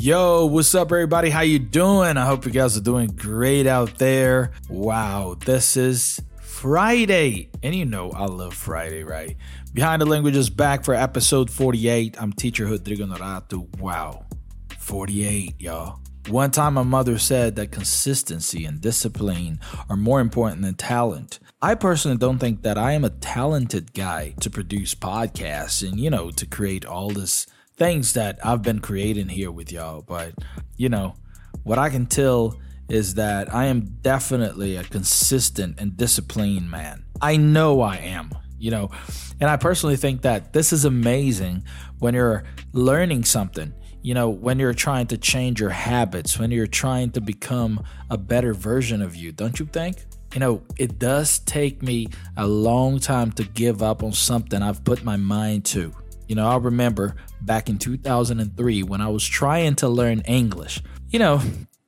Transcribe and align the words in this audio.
Yo, 0.00 0.46
what's 0.46 0.74
up 0.74 0.90
everybody? 0.90 1.28
How 1.28 1.42
you 1.42 1.58
doing? 1.58 2.16
I 2.16 2.24
hope 2.24 2.46
you 2.46 2.50
guys 2.50 2.74
are 2.74 2.80
doing 2.80 3.08
great 3.08 3.66
out 3.66 3.98
there. 3.98 4.50
Wow, 4.70 5.36
this 5.44 5.76
is 5.76 6.22
Friday. 6.40 7.50
And 7.62 7.74
you 7.74 7.84
know 7.84 8.10
I 8.10 8.24
love 8.24 8.54
Friday, 8.54 9.04
right? 9.04 9.36
Behind 9.74 10.00
the 10.00 10.06
Language 10.06 10.36
is 10.36 10.48
back 10.48 10.86
for 10.86 10.94
episode 10.94 11.50
48. 11.50 12.16
I'm 12.18 12.32
teacher 12.32 12.64
Rodrigo 12.64 13.04
Honorato. 13.04 13.78
Wow. 13.78 14.24
48, 14.78 15.60
y'all. 15.60 16.00
One 16.30 16.50
time 16.50 16.74
my 16.74 16.82
mother 16.82 17.18
said 17.18 17.56
that 17.56 17.70
consistency 17.70 18.64
and 18.64 18.80
discipline 18.80 19.60
are 19.90 19.96
more 19.98 20.22
important 20.22 20.62
than 20.62 20.76
talent. 20.76 21.40
I 21.60 21.74
personally 21.74 22.16
don't 22.16 22.38
think 22.38 22.62
that 22.62 22.78
I 22.78 22.92
am 22.92 23.04
a 23.04 23.10
talented 23.10 23.92
guy 23.92 24.30
to 24.40 24.48
produce 24.48 24.94
podcasts 24.94 25.86
and, 25.86 26.00
you 26.00 26.08
know, 26.08 26.30
to 26.30 26.46
create 26.46 26.86
all 26.86 27.10
this 27.10 27.46
things 27.80 28.12
that 28.12 28.38
I've 28.44 28.60
been 28.60 28.80
creating 28.80 29.30
here 29.30 29.50
with 29.50 29.72
y'all. 29.72 30.02
But, 30.02 30.34
you 30.76 30.90
know, 30.90 31.14
what 31.62 31.78
I 31.78 31.88
can 31.88 32.04
tell 32.04 32.60
is 32.90 33.14
that 33.14 33.52
I 33.52 33.66
am 33.66 33.96
definitely 34.02 34.76
a 34.76 34.84
consistent 34.84 35.80
and 35.80 35.96
disciplined 35.96 36.70
man. 36.70 37.06
I 37.22 37.38
know 37.38 37.80
I 37.80 37.96
am, 37.96 38.32
you 38.58 38.70
know, 38.70 38.90
and 39.40 39.48
I 39.48 39.56
personally 39.56 39.96
think 39.96 40.20
that 40.22 40.52
this 40.52 40.74
is 40.74 40.84
amazing 40.84 41.64
when 42.00 42.12
you're 42.12 42.44
learning 42.74 43.24
something. 43.24 43.72
You 44.02 44.12
know, 44.12 44.28
when 44.28 44.58
you're 44.58 44.74
trying 44.74 45.06
to 45.08 45.16
change 45.16 45.58
your 45.58 45.70
habits, 45.70 46.38
when 46.38 46.50
you're 46.50 46.66
trying 46.66 47.12
to 47.12 47.22
become 47.22 47.82
a 48.10 48.18
better 48.18 48.52
version 48.52 49.00
of 49.00 49.16
you, 49.16 49.32
don't 49.32 49.58
you 49.58 49.64
think? 49.64 50.04
You 50.34 50.40
know, 50.40 50.62
it 50.76 50.98
does 50.98 51.38
take 51.40 51.82
me 51.82 52.08
a 52.36 52.46
long 52.46 52.98
time 52.98 53.32
to 53.32 53.44
give 53.44 53.82
up 53.82 54.02
on 54.02 54.12
something 54.12 54.62
I've 54.62 54.84
put 54.84 55.02
my 55.02 55.16
mind 55.16 55.64
to. 55.66 55.94
You 56.30 56.36
know, 56.36 56.46
I 56.46 56.58
remember 56.58 57.16
back 57.40 57.68
in 57.68 57.76
2003 57.76 58.84
when 58.84 59.00
I 59.00 59.08
was 59.08 59.26
trying 59.26 59.74
to 59.74 59.88
learn 59.88 60.20
English. 60.20 60.80
You 61.08 61.18
know, 61.18 61.42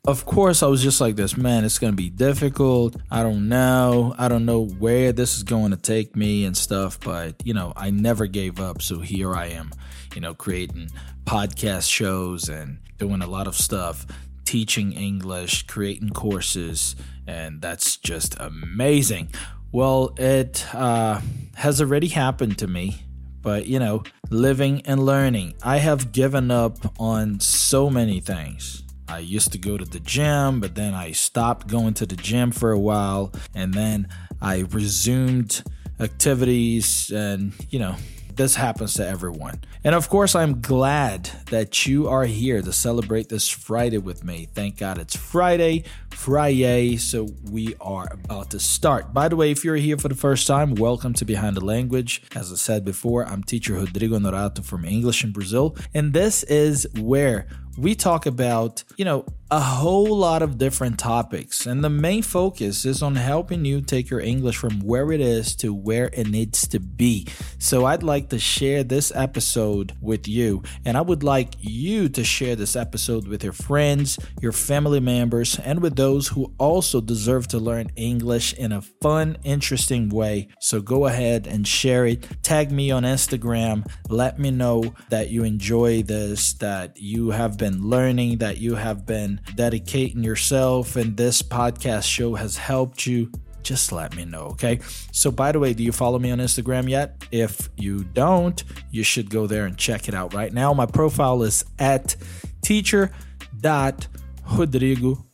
of 0.05 0.27
course, 0.27 0.65
I 0.65 0.67
was 0.67 0.83
just 0.83 1.01
like 1.01 1.15
this, 1.15 1.37
man, 1.37 1.65
it's 1.65 1.79
going 1.79 1.93
to 1.93 1.97
be 1.97 2.11
difficult. 2.11 2.97
I 3.09 3.23
don't 3.23 3.49
know. 3.49 4.17
I 4.19 4.27
don't 4.27 4.45
know 4.45 4.65
where 4.65 5.13
this 5.13 5.37
is 5.37 5.45
going 5.45 5.71
to 5.71 5.77
take 5.77 6.17
me 6.17 6.45
and 6.45 6.57
stuff, 6.57 6.99
but, 6.99 7.37
you 7.45 7.55
know, 7.55 7.73
I 7.77 7.91
never 7.91 8.27
gave 8.27 8.59
up. 8.59 8.83
So 8.83 8.99
here 8.99 9.33
I 9.33 9.47
am, 9.47 9.71
you 10.13 10.21
know, 10.21 10.35
creating 10.35 10.89
podcast 11.25 11.89
shows 11.89 12.49
and 12.49 12.79
doing 12.99 13.23
a 13.23 13.29
lot 13.29 13.47
of 13.47 13.55
stuff, 13.55 14.09
teaching 14.45 14.91
English, 14.91 15.69
creating 15.69 16.11
courses, 16.11 16.97
and 17.29 17.63
that's 17.63 17.97
just 17.97 18.35
amazing. 18.41 19.31
Well, 19.71 20.15
it 20.17 20.67
uh, 20.75 21.21
has 21.55 21.81
already 21.81 22.09
happened 22.09 22.59
to 22.59 22.67
me 22.67 23.05
but 23.43 23.67
you 23.67 23.79
know, 23.79 24.05
living 24.31 24.83
and 24.87 25.05
learning. 25.05 25.55
I 25.63 25.79
have 25.79 26.13
given 26.13 26.51
up 26.51 26.79
on 26.99 27.41
so 27.41 27.91
many 27.91 28.21
things. 28.21 28.83
I 29.09 29.19
used 29.19 29.53
to 29.53 29.59
go 29.59 29.77
to 29.77 29.85
the 29.85 30.01
gym, 30.01 30.61
but 30.61 30.75
then 30.75 30.95
I 30.95 31.13
stopped 31.13 31.67
going 31.67 31.95
to 31.95 32.07
the 32.07 32.17
gym 32.17 32.51
for 32.51 32.71
a 32.71 32.79
while, 32.79 33.33
and 33.55 33.75
then 33.75 34.09
I 34.41 34.61
resumed 34.71 35.63
activities, 36.01 37.11
and 37.11 37.53
you 37.69 37.79
know, 37.79 37.97
this 38.37 38.55
happens 38.55 38.95
to 38.95 39.07
everyone. 39.07 39.61
And 39.85 39.95
of 39.95 40.09
course, 40.09 40.35
I'm 40.35 40.61
glad 40.61 41.31
that 41.51 41.87
you 41.87 42.09
are 42.09 42.25
here 42.25 42.63
to 42.63 42.73
celebrate 42.73 43.29
this 43.29 43.49
Friday 43.49 43.99
with 43.99 44.25
me. 44.25 44.49
Thank 44.55 44.79
God 44.79 44.99
it's 44.99 45.17
Friday, 45.17 45.85
Friday, 46.11 46.97
so 46.97 47.29
we 47.51 47.75
are 47.81 48.09
about 48.13 48.51
to 48.51 48.61
start. 48.61 49.13
By 49.13 49.29
the 49.29 49.37
way, 49.37 49.51
if 49.51 49.65
you're 49.65 49.77
here 49.77 49.99
for 49.99 50.09
the 50.09 50.15
first 50.15 50.47
time, 50.47 50.75
welcome 50.75 51.15
to 51.15 51.25
Behind 51.25 51.57
the 51.57 51.65
Language. 51.65 52.23
As 52.35 52.53
I 52.53 52.57
said 52.57 52.85
before, 52.85 53.27
I'm 53.27 53.43
teacher 53.43 53.75
Rodrigo 53.75 54.19
Honorato 54.19 54.65
from 54.65 54.85
English 54.85 55.25
in 55.25 55.33
Brazil, 55.33 55.77
and 55.93 56.13
this 56.13 56.43
is 56.45 56.87
where 56.99 57.47
we 57.77 57.95
talk 57.95 58.27
about, 58.27 58.85
you 58.97 59.05
know, 59.05 59.25
a 59.53 59.61
whole 59.61 60.17
lot 60.17 60.41
of 60.41 60.57
different 60.57 60.99
topics. 60.99 61.67
And 61.67 61.85
the 61.85 61.91
main 61.91 62.23
focus 62.23 62.87
is 62.87 63.03
on 63.03 63.17
helping 63.17 63.67
you 63.67 63.83
take 63.83 64.09
your 64.09 64.21
English 64.21 64.57
from 64.57 64.81
where 64.81 65.13
it 65.13 65.21
is 65.21 65.55
to 65.57 65.75
where 65.75 66.09
it 66.15 66.27
needs 66.27 66.67
to 66.69 66.81
be. 66.81 67.27
So 67.59 67.85
I'd 67.85 68.03
like 68.03 68.31
to 68.31 68.39
share 68.39 68.83
this 68.83 69.13
episode 69.15 69.93
with 70.01 70.27
you. 70.27 70.63
And 70.87 70.97
I 70.97 71.03
would 71.03 71.23
like 71.23 71.55
you 71.61 72.09
to 72.09 72.25
share 72.25 72.57
this 72.57 72.77
episode 72.77 73.29
with 73.29 73.45
your 73.45 73.53
friends, 73.53 74.19
your 74.41 74.53
family 74.53 75.01
members, 75.01 75.59
and 75.59 75.83
with 75.83 75.97
those 75.97 76.29
who 76.29 76.55
also 76.57 77.03
deserve 77.03 77.47
to 77.49 77.59
learn 77.59 77.91
English 77.95 78.55
in 78.55 78.73
a 78.73 78.81
fun, 78.81 79.37
interesting 79.45 80.09
way. 80.09 80.49
So 80.61 80.81
go 80.81 81.05
ahead 81.05 81.47
and 81.47 81.69
share 81.69 82.07
it. 82.07 82.27
Tag 82.43 82.73
me 82.73 82.91
on 82.91 83.03
Instagram. 83.03 83.87
Let 84.09 84.39
me 84.39 84.51
know 84.51 84.95
that 85.11 85.29
you 85.29 85.45
enjoy 85.45 86.05
this, 86.05 86.55
that 86.55 86.97
you 86.99 87.33
have 87.33 87.59
been 87.63 87.89
learning, 87.89 88.39
that 88.39 88.59
you 88.59 88.75
have 88.75 89.07
been 89.07 89.41
dedicating 89.55 90.25
yourself 90.25 90.97
and 90.97 91.17
this 91.17 91.43
podcast 91.43 92.03
show 92.03 92.35
has 92.35 92.57
helped 92.57 93.07
you, 93.07 93.31
just 93.63 93.93
let 93.93 94.17
me 94.17 94.25
know, 94.25 94.47
okay? 94.47 94.81
So, 95.13 95.31
by 95.31 95.53
the 95.53 95.61
way, 95.61 95.73
do 95.73 95.85
you 95.85 95.93
follow 95.93 96.19
me 96.19 96.33
on 96.33 96.39
Instagram 96.39 96.89
yet? 96.89 97.25
If 97.31 97.71
you 97.77 98.03
don't, 98.03 98.61
you 98.91 99.05
should 99.05 99.31
go 99.31 99.47
there 99.47 99.67
and 99.67 99.79
check 99.79 100.09
it 100.09 100.15
out 100.15 100.35
right 100.35 100.53
now. 100.53 100.75
My 100.75 100.87
profile 100.87 101.45
is 101.45 101.65
at 101.79 102.17
teacher.rodrigo 102.63 103.15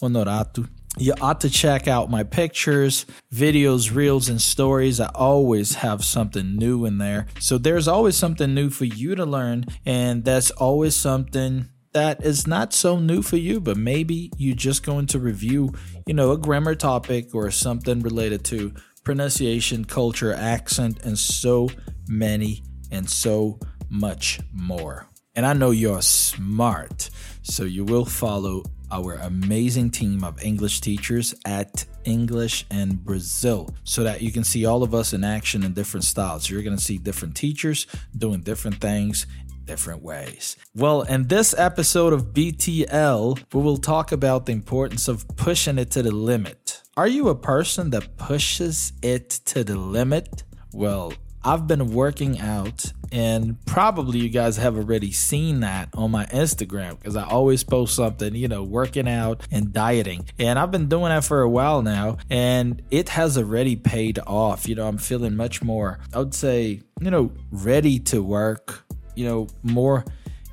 honorato. 0.02 0.68
You 0.98 1.14
ought 1.22 1.40
to 1.40 1.48
check 1.48 1.88
out 1.88 2.10
my 2.10 2.24
pictures, 2.24 3.06
videos, 3.32 3.94
reels, 3.94 4.28
and 4.28 4.42
stories. 4.42 5.00
I 5.00 5.08
always 5.14 5.76
have 5.76 6.04
something 6.04 6.56
new 6.56 6.84
in 6.84 6.98
there. 6.98 7.26
So 7.40 7.56
there's 7.56 7.88
always 7.88 8.16
something 8.16 8.52
new 8.52 8.68
for 8.68 8.84
you 8.84 9.14
to 9.14 9.24
learn, 9.24 9.64
and 9.86 10.26
that's 10.26 10.50
always 10.50 10.94
something 10.94 11.70
that 11.92 12.24
is 12.24 12.46
not 12.46 12.72
so 12.72 12.98
new 12.98 13.22
for 13.22 13.36
you, 13.36 13.60
but 13.60 13.76
maybe 13.76 14.30
you're 14.36 14.56
just 14.56 14.84
going 14.84 15.06
to 15.08 15.18
review, 15.18 15.72
you 16.06 16.14
know, 16.14 16.32
a 16.32 16.38
grammar 16.38 16.74
topic 16.74 17.34
or 17.34 17.50
something 17.50 18.00
related 18.00 18.44
to 18.46 18.74
pronunciation, 19.04 19.84
culture, 19.84 20.32
accent, 20.32 21.02
and 21.04 21.18
so 21.18 21.70
many 22.08 22.62
and 22.90 23.08
so 23.08 23.58
much 23.88 24.40
more. 24.52 25.06
And 25.34 25.46
I 25.46 25.52
know 25.52 25.70
you're 25.70 26.02
smart, 26.02 27.10
so 27.42 27.64
you 27.64 27.84
will 27.84 28.04
follow 28.04 28.64
our 28.90 29.14
amazing 29.14 29.90
team 29.90 30.24
of 30.24 30.42
English 30.42 30.80
teachers 30.80 31.34
at 31.44 31.84
English 32.04 32.64
in 32.70 32.96
Brazil 32.96 33.74
so 33.84 34.02
that 34.04 34.22
you 34.22 34.32
can 34.32 34.44
see 34.44 34.64
all 34.64 34.82
of 34.82 34.94
us 34.94 35.12
in 35.12 35.24
action 35.24 35.62
in 35.62 35.74
different 35.74 36.04
styles. 36.04 36.48
You're 36.48 36.62
going 36.62 36.76
to 36.76 36.82
see 36.82 36.98
different 36.98 37.36
teachers 37.36 37.86
doing 38.16 38.40
different 38.40 38.80
things 38.80 39.26
different 39.68 40.02
ways. 40.02 40.56
Well, 40.74 41.02
in 41.02 41.28
this 41.28 41.54
episode 41.56 42.14
of 42.14 42.32
BTL, 42.32 43.44
we 43.52 43.62
will 43.62 43.76
talk 43.76 44.10
about 44.12 44.46
the 44.46 44.52
importance 44.52 45.08
of 45.08 45.28
pushing 45.36 45.78
it 45.78 45.90
to 45.90 46.02
the 46.02 46.10
limit. 46.10 46.82
Are 46.96 47.06
you 47.06 47.28
a 47.28 47.34
person 47.34 47.90
that 47.90 48.16
pushes 48.16 48.94
it 49.02 49.28
to 49.44 49.62
the 49.62 49.76
limit? 49.76 50.42
Well, 50.72 51.12
I've 51.44 51.66
been 51.66 51.92
working 51.92 52.40
out, 52.40 52.92
and 53.12 53.64
probably 53.64 54.18
you 54.18 54.28
guys 54.28 54.56
have 54.56 54.76
already 54.76 55.12
seen 55.12 55.60
that 55.60 55.90
on 55.94 56.10
my 56.10 56.26
Instagram 56.26 56.98
because 56.98 57.14
I 57.14 57.24
always 57.24 57.62
post 57.62 57.94
something, 57.94 58.34
you 58.34 58.48
know, 58.48 58.62
working 58.64 59.08
out 59.08 59.46
and 59.50 59.72
dieting. 59.72 60.26
And 60.38 60.58
I've 60.58 60.70
been 60.70 60.88
doing 60.88 61.10
that 61.10 61.24
for 61.24 61.42
a 61.42 61.48
while 61.48 61.82
now, 61.82 62.16
and 62.28 62.82
it 62.90 63.10
has 63.10 63.38
already 63.38 63.76
paid 63.76 64.18
off. 64.26 64.66
You 64.66 64.74
know, 64.74 64.88
I'm 64.88 64.98
feeling 64.98 65.36
much 65.36 65.62
more, 65.62 66.00
I 66.12 66.18
would 66.18 66.34
say, 66.34 66.82
you 67.00 67.10
know, 67.10 67.32
ready 67.52 67.98
to 68.00 68.22
work 68.22 68.84
you 69.18 69.24
know, 69.24 69.48
more 69.64 70.04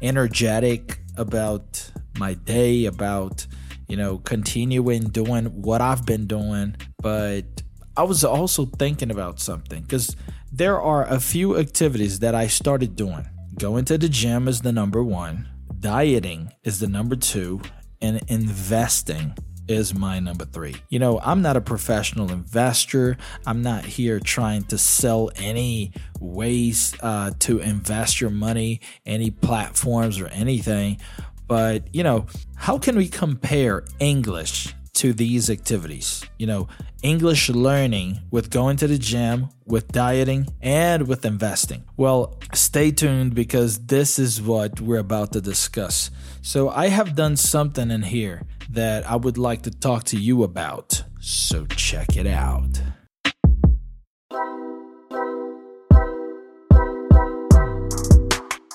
energetic 0.01 0.99
about 1.17 1.91
my 2.17 2.33
day, 2.33 2.85
about, 2.85 3.45
you 3.87 3.95
know, 3.95 4.17
continuing 4.17 5.03
doing 5.03 5.45
what 5.61 5.81
I've 5.81 6.03
been 6.03 6.25
doing. 6.25 6.75
But 6.99 7.61
I 7.95 8.03
was 8.03 8.23
also 8.23 8.65
thinking 8.65 9.11
about 9.11 9.39
something 9.39 9.83
because 9.83 10.15
there 10.51 10.81
are 10.81 11.05
a 11.05 11.19
few 11.19 11.57
activities 11.59 12.19
that 12.19 12.33
I 12.33 12.47
started 12.47 12.95
doing. 12.95 13.29
Going 13.59 13.85
to 13.85 13.99
the 13.99 14.09
gym 14.09 14.47
is 14.47 14.61
the 14.61 14.71
number 14.71 15.03
one, 15.03 15.47
dieting 15.79 16.51
is 16.63 16.79
the 16.79 16.87
number 16.87 17.15
two, 17.15 17.61
and 18.01 18.19
investing 18.27 19.37
is 19.67 19.93
my 19.93 20.19
number 20.19 20.45
three. 20.45 20.75
You 20.89 20.99
know, 20.99 21.19
I'm 21.19 21.41
not 21.41 21.57
a 21.57 21.61
professional 21.61 22.31
investor. 22.31 23.17
I'm 23.45 23.61
not 23.61 23.85
here 23.85 24.19
trying 24.19 24.63
to 24.65 24.77
sell 24.77 25.31
any 25.35 25.91
ways 26.19 26.95
uh, 27.01 27.31
to 27.39 27.59
invest 27.59 28.21
your 28.21 28.29
money, 28.29 28.81
any 29.05 29.31
platforms 29.31 30.19
or 30.19 30.27
anything. 30.27 30.99
But, 31.47 31.93
you 31.93 32.03
know, 32.03 32.25
how 32.55 32.77
can 32.77 32.95
we 32.95 33.07
compare 33.07 33.83
English 33.99 34.73
to 34.95 35.13
these 35.13 35.49
activities? 35.49 36.23
You 36.37 36.47
know, 36.47 36.67
English 37.01 37.49
learning 37.49 38.19
with 38.31 38.49
going 38.49 38.77
to 38.77 38.87
the 38.87 38.97
gym, 38.97 39.49
with 39.65 39.87
dieting, 39.89 40.47
and 40.61 41.07
with 41.07 41.25
investing. 41.25 41.83
Well, 41.97 42.39
stay 42.53 42.91
tuned 42.91 43.35
because 43.35 43.85
this 43.85 44.19
is 44.19 44.41
what 44.41 44.81
we're 44.81 44.99
about 44.99 45.33
to 45.33 45.41
discuss. 45.41 46.11
So, 46.41 46.69
I 46.69 46.87
have 46.87 47.15
done 47.15 47.35
something 47.35 47.91
in 47.91 48.03
here 48.03 48.43
that 48.69 49.09
I 49.09 49.15
would 49.15 49.37
like 49.37 49.63
to 49.63 49.71
talk 49.71 50.03
to 50.05 50.17
you 50.17 50.43
about. 50.43 51.03
So 51.19 51.65
check 51.65 52.17
it 52.17 52.27
out. 52.27 52.81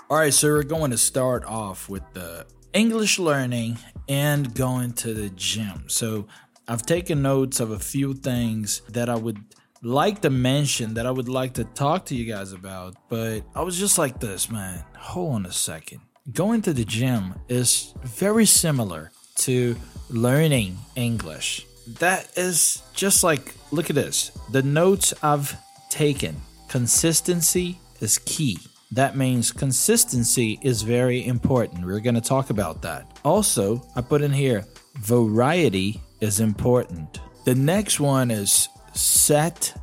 All 0.09 0.17
right, 0.17 0.35
so 0.35 0.49
we're 0.49 0.65
going 0.65 0.91
to 0.91 0.99
start 0.99 1.45
off 1.45 1.89
with 1.89 2.03
the 2.13 2.45
English 2.73 3.19
learning 3.19 3.79
and 4.09 4.55
going 4.55 4.93
to 4.93 5.15
the 5.15 5.31
gym. 5.31 5.85
So 5.89 6.27
I've 6.69 6.87
taken 6.87 7.23
notes 7.23 7.61
of 7.61 7.71
a 7.71 7.79
few 7.79 8.15
things 8.15 8.83
that 8.91 9.09
I 9.09 9.17
would 9.17 9.39
like 9.83 10.21
to 10.23 10.31
mention 10.31 10.95
that 10.95 11.07
I 11.07 11.11
would 11.11 11.29
like 11.29 11.55
to 11.55 11.65
talk 11.65 12.07
to 12.07 12.15
you 12.15 12.33
guys 12.33 12.53
about, 12.53 12.95
but 13.09 13.43
I 13.55 13.63
was 13.63 13.79
just 13.79 13.99
like 13.99 14.21
this, 14.21 14.51
man. 14.51 14.85
Hold 14.97 15.35
on 15.35 15.47
a 15.47 15.53
second. 15.53 16.01
Going 16.33 16.63
to 16.63 16.73
the 16.73 16.85
gym 16.85 17.35
is 17.49 17.95
very 18.03 18.47
similar 18.47 19.11
to 19.37 19.77
learning 20.11 20.77
English. 20.97 21.67
That 21.99 22.31
is 22.37 22.83
just 22.95 23.25
like, 23.25 23.55
look 23.73 23.91
at 23.91 23.97
this. 23.97 24.31
The 24.53 24.63
notes 24.63 25.15
I've 25.23 25.57
taken, 25.89 26.37
consistency 26.69 27.79
is 28.01 28.19
key. 28.19 28.59
That 28.93 29.17
means 29.17 29.53
consistency 29.53 30.59
is 30.63 30.83
very 30.83 31.25
important. 31.25 31.87
We're 31.87 32.01
going 32.01 32.17
to 32.17 32.21
talk 32.21 32.51
about 32.51 32.83
that. 32.83 33.19
Also, 33.25 33.87
I 33.95 34.01
put 34.01 34.21
in 34.23 34.33
here 34.33 34.65
variety 34.97 36.01
is 36.21 36.41
important. 36.41 37.21
The 37.45 37.55
next 37.55 38.01
one 38.01 38.31
is 38.31 38.69
set 38.93 39.75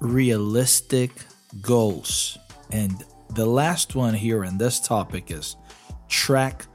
realistic 0.00 1.10
goals. 1.60 2.38
And 2.70 3.04
the 3.30 3.46
last 3.46 3.94
one 3.94 4.14
here 4.14 4.44
in 4.44 4.56
this 4.58 4.80
topic 4.80 5.30
is 5.30 5.56
track 6.08 6.66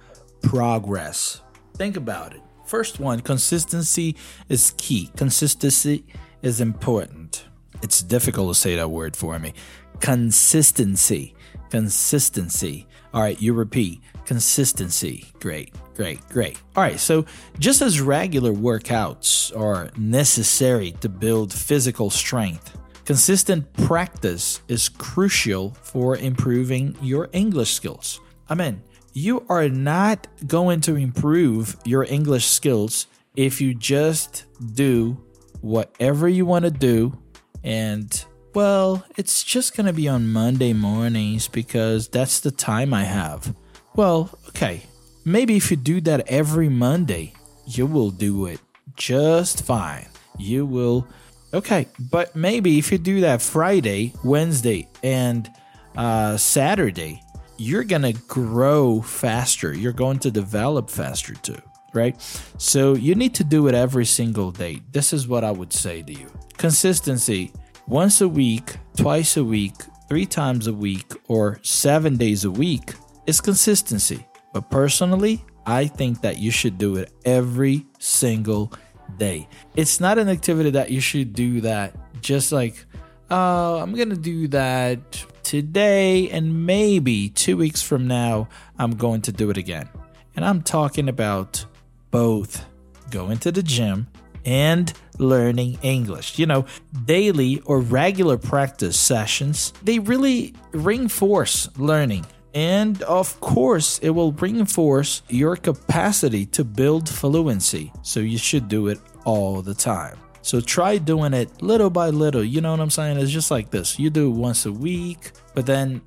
progress. 0.41 1.41
Think 1.75 1.97
about 1.97 2.33
it. 2.33 2.41
First 2.65 2.99
one, 2.99 3.21
consistency 3.21 4.15
is 4.47 4.73
key. 4.77 5.09
Consistency 5.17 6.05
is 6.43 6.61
important. 6.61 7.45
It's 7.81 8.03
difficult 8.03 8.53
to 8.53 8.59
say 8.59 8.75
that 8.75 8.91
word 8.91 9.15
for 9.15 9.39
me. 9.39 9.53
Consistency. 9.99 11.35
Consistency. 11.69 12.87
All 13.13 13.21
right, 13.21 13.39
you 13.41 13.53
repeat. 13.53 14.01
Consistency. 14.25 15.25
Great, 15.39 15.73
great, 15.95 16.27
great. 16.29 16.61
All 16.75 16.83
right, 16.83 16.99
so 16.99 17.25
just 17.57 17.81
as 17.81 18.01
regular 18.01 18.53
workouts 18.53 19.55
are 19.57 19.89
necessary 19.97 20.91
to 21.01 21.09
build 21.09 21.53
physical 21.53 22.09
strength, 22.09 22.77
consistent 23.05 23.71
practice 23.73 24.61
is 24.67 24.89
crucial 24.89 25.71
for 25.81 26.17
improving 26.17 26.95
your 27.01 27.29
English 27.33 27.73
skills. 27.73 28.19
I 28.47 28.55
mean, 28.55 28.81
you 29.13 29.45
are 29.49 29.69
not 29.69 30.27
going 30.47 30.81
to 30.81 30.95
improve 30.95 31.75
your 31.85 32.03
English 32.03 32.45
skills 32.45 33.07
if 33.35 33.61
you 33.61 33.73
just 33.73 34.45
do 34.73 35.17
whatever 35.61 36.27
you 36.27 36.45
want 36.45 36.65
to 36.65 36.71
do 36.71 37.17
and 37.63 38.25
well, 38.59 39.05
it's 39.15 39.45
just 39.45 39.73
going 39.73 39.87
to 39.87 39.93
be 39.93 40.09
on 40.09 40.33
Monday 40.33 40.73
mornings 40.73 41.47
because 41.47 42.09
that's 42.09 42.41
the 42.41 42.51
time 42.51 42.93
I 42.93 43.05
have. 43.05 43.55
Well, 43.95 44.37
okay. 44.49 44.81
Maybe 45.23 45.55
if 45.55 45.71
you 45.71 45.77
do 45.77 46.01
that 46.01 46.27
every 46.27 46.67
Monday, 46.67 47.31
you 47.65 47.85
will 47.85 48.11
do 48.11 48.47
it 48.47 48.59
just 48.97 49.63
fine. 49.63 50.07
You 50.37 50.65
will 50.65 51.07
Okay, 51.53 51.87
but 52.11 52.35
maybe 52.35 52.77
if 52.77 52.91
you 52.91 52.97
do 52.97 53.21
that 53.21 53.41
Friday, 53.41 54.13
Wednesday, 54.25 54.89
and 55.03 55.49
uh, 55.95 56.35
Saturday, 56.35 57.23
you're 57.57 57.85
going 57.85 58.01
to 58.01 58.13
grow 58.27 59.01
faster. 59.01 59.73
You're 59.73 59.93
going 59.93 60.19
to 60.19 60.31
develop 60.31 60.89
faster 60.89 61.33
too, 61.35 61.61
right? 61.93 62.19
So 62.57 62.93
you 62.95 63.15
need 63.15 63.33
to 63.35 63.45
do 63.45 63.69
it 63.69 63.73
every 63.73 64.05
single 64.05 64.51
day. 64.51 64.81
This 64.91 65.13
is 65.13 65.29
what 65.29 65.45
I 65.45 65.51
would 65.51 65.71
say 65.71 66.01
to 66.01 66.11
you 66.13 66.29
consistency 66.57 67.53
once 67.89 68.21
a 68.21 68.27
week, 68.29 68.77
twice 68.95 69.35
a 69.35 69.43
week, 69.43 69.73
three 70.07 70.25
times 70.25 70.67
a 70.67 70.73
week, 70.73 71.11
or 71.27 71.59
seven 71.63 72.17
days 72.17 72.45
a 72.45 72.51
week 72.51 72.93
is 73.25 73.41
consistency. 73.41 74.23
But 74.53 74.69
personally, 74.69 75.43
I 75.65 75.87
think 75.87 76.21
that 76.21 76.37
you 76.37 76.51
should 76.51 76.77
do 76.77 76.97
it 76.97 77.11
every 77.25 77.87
single 77.97 78.71
day. 79.17 79.47
It's 79.75 79.99
not 79.99 80.19
an 80.19 80.29
activity 80.29 80.69
that 80.71 80.91
you 80.91 81.01
should 81.01 81.33
do 81.33 81.61
that 81.61 81.95
just 82.21 82.51
like, 82.51 82.85
oh, 83.31 83.79
I'm 83.79 83.95
going 83.95 84.11
to 84.11 84.17
do 84.17 84.47
that 84.49 85.25
today 85.41 86.29
and 86.29 86.67
maybe 86.67 87.29
two 87.29 87.57
weeks 87.57 87.81
from 87.81 88.07
now, 88.07 88.49
I'm 88.77 88.91
going 88.91 89.21
to 89.23 89.31
do 89.31 89.49
it 89.49 89.57
again. 89.57 89.89
And 90.35 90.45
I'm 90.45 90.61
talking 90.61 91.09
about 91.09 91.65
both 92.11 92.65
going 93.09 93.39
to 93.39 93.51
the 93.51 93.63
gym 93.63 94.07
and 94.49 94.91
learning 95.19 95.77
English. 95.83 96.39
You 96.39 96.47
know, 96.47 96.65
daily 97.05 97.61
or 97.65 97.79
regular 97.79 98.35
practice 98.35 98.97
sessions, 98.99 99.73
they 99.83 99.99
really 99.99 100.55
reinforce 100.71 101.69
learning. 101.77 102.25
And 102.55 102.99
of 103.03 103.39
course, 103.41 103.99
it 103.99 104.09
will 104.09 104.31
reinforce 104.31 105.21
your 105.29 105.55
capacity 105.55 106.47
to 106.47 106.63
build 106.63 107.07
fluency. 107.07 107.93
So 108.01 108.21
you 108.21 108.39
should 108.39 108.67
do 108.67 108.87
it 108.87 108.99
all 109.23 109.61
the 109.61 109.75
time. 109.75 110.17
So 110.41 110.59
try 110.61 110.97
doing 110.97 111.35
it 111.35 111.61
little 111.61 111.91
by 111.91 112.09
little. 112.09 112.43
You 112.43 112.61
know 112.61 112.71
what 112.71 112.79
I'm 112.79 112.89
saying? 112.89 113.19
It's 113.19 113.31
just 113.31 113.51
like 113.51 113.69
this. 113.69 113.99
You 113.99 114.09
do 114.09 114.31
it 114.31 114.35
once 114.35 114.65
a 114.65 114.71
week, 114.71 115.31
but 115.53 115.67
then, 115.67 116.01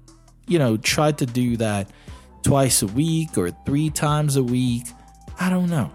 you 0.49 0.59
know, 0.59 0.77
try 0.77 1.13
to 1.13 1.27
do 1.27 1.57
that 1.59 1.89
twice 2.43 2.83
a 2.83 2.89
week 2.89 3.39
or 3.39 3.53
three 3.65 3.91
times 3.91 4.35
a 4.35 4.43
week. 4.43 4.89
I 5.39 5.49
don't 5.49 5.71
know. 5.71 5.93